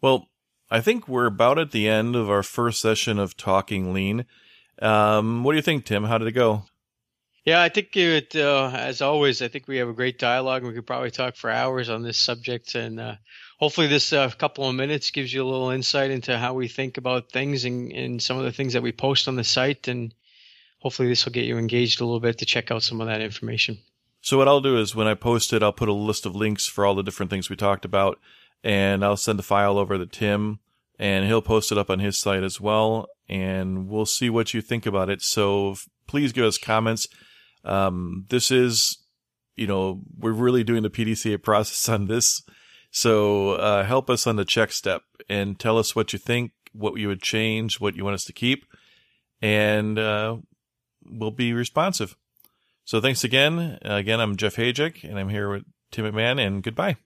well 0.00 0.28
i 0.70 0.80
think 0.80 1.08
we're 1.08 1.26
about 1.26 1.58
at 1.58 1.70
the 1.70 1.88
end 1.88 2.16
of 2.16 2.30
our 2.30 2.42
first 2.42 2.80
session 2.80 3.18
of 3.18 3.36
talking 3.36 3.92
lean. 3.92 4.24
Um, 4.80 5.42
what 5.42 5.52
do 5.52 5.56
you 5.56 5.62
think 5.62 5.84
tim? 5.84 6.04
How 6.04 6.18
did 6.18 6.28
it 6.28 6.32
go? 6.32 6.64
Yeah 7.44 7.62
i 7.62 7.68
think 7.68 7.96
it 7.96 8.36
uh, 8.36 8.70
as 8.74 9.00
always 9.02 9.42
i 9.42 9.48
think 9.48 9.68
we 9.68 9.78
have 9.78 9.88
a 9.88 9.94
great 9.94 10.18
dialogue. 10.18 10.64
We 10.64 10.74
could 10.74 10.86
probably 10.86 11.10
talk 11.10 11.36
for 11.36 11.50
hours 11.50 11.88
on 11.88 12.02
this 12.02 12.18
subject 12.18 12.74
and 12.74 13.00
uh, 13.00 13.14
hopefully 13.56 13.86
this 13.86 14.12
uh, 14.12 14.30
couple 14.30 14.68
of 14.68 14.74
minutes 14.74 15.10
gives 15.10 15.32
you 15.32 15.42
a 15.42 15.48
little 15.48 15.70
insight 15.70 16.10
into 16.10 16.38
how 16.38 16.54
we 16.54 16.68
think 16.68 16.96
about 16.96 17.30
things 17.30 17.64
and, 17.64 17.92
and 17.92 18.22
some 18.22 18.38
of 18.38 18.44
the 18.44 18.52
things 18.52 18.72
that 18.72 18.82
we 18.82 18.92
post 18.92 19.28
on 19.28 19.36
the 19.36 19.44
site 19.44 19.88
and 19.88 20.14
hopefully 20.80 21.08
this 21.08 21.24
will 21.24 21.32
get 21.32 21.44
you 21.44 21.58
engaged 21.58 22.00
a 22.00 22.04
little 22.04 22.20
bit 22.20 22.38
to 22.38 22.46
check 22.46 22.70
out 22.70 22.82
some 22.82 23.00
of 23.00 23.06
that 23.06 23.20
information. 23.20 23.78
So 24.20 24.38
what 24.38 24.48
i'll 24.48 24.60
do 24.60 24.78
is 24.78 24.94
when 24.94 25.06
i 25.06 25.14
post 25.14 25.52
it 25.52 25.62
i'll 25.62 25.72
put 25.72 25.88
a 25.88 25.92
list 25.92 26.26
of 26.26 26.34
links 26.34 26.66
for 26.66 26.84
all 26.84 26.94
the 26.94 27.02
different 27.02 27.30
things 27.30 27.48
we 27.48 27.56
talked 27.56 27.84
about 27.84 28.18
and 28.64 29.04
i'll 29.04 29.16
send 29.16 29.38
the 29.38 29.44
file 29.44 29.78
over 29.78 29.96
to 29.96 30.06
tim 30.06 30.58
and 30.98 31.26
he'll 31.26 31.42
post 31.42 31.70
it 31.70 31.78
up 31.78 31.90
on 31.90 32.00
his 32.00 32.18
site 32.18 32.42
as 32.42 32.60
well 32.60 33.08
and 33.28 33.88
we'll 33.88 34.06
see 34.06 34.30
what 34.30 34.54
you 34.54 34.60
think 34.60 34.86
about 34.86 35.10
it. 35.10 35.22
So 35.22 35.76
please 36.06 36.32
give 36.32 36.44
us 36.44 36.58
comments. 36.58 37.08
Um, 37.64 38.26
this 38.28 38.50
is 38.50 38.98
you 39.56 39.66
know 39.66 40.02
we're 40.18 40.32
really 40.32 40.62
doing 40.62 40.82
the 40.82 40.90
pdca 40.90 41.42
process 41.42 41.88
on 41.92 42.06
this 42.06 42.42
so 42.90 43.52
uh, 43.52 43.84
help 43.84 44.08
us 44.10 44.26
on 44.26 44.36
the 44.36 44.44
check 44.44 44.72
step 44.72 45.02
and 45.28 45.58
tell 45.58 45.78
us 45.78 45.94
what 45.94 46.12
you 46.12 46.18
think, 46.18 46.52
what 46.72 46.96
you 46.96 47.08
would 47.08 47.22
change, 47.22 47.80
what 47.80 47.96
you 47.96 48.04
want 48.04 48.14
us 48.14 48.24
to 48.24 48.32
keep, 48.32 48.64
and 49.40 49.98
uh, 49.98 50.36
we'll 51.04 51.30
be 51.30 51.52
responsive. 51.52 52.16
So 52.84 53.00
thanks 53.00 53.24
again. 53.24 53.78
Again, 53.82 54.20
I'm 54.20 54.36
Jeff 54.36 54.56
Hajek, 54.56 55.02
and 55.02 55.18
I'm 55.18 55.28
here 55.28 55.50
with 55.50 55.64
Tim 55.90 56.04
McMahon, 56.04 56.44
and 56.44 56.62
goodbye. 56.62 56.96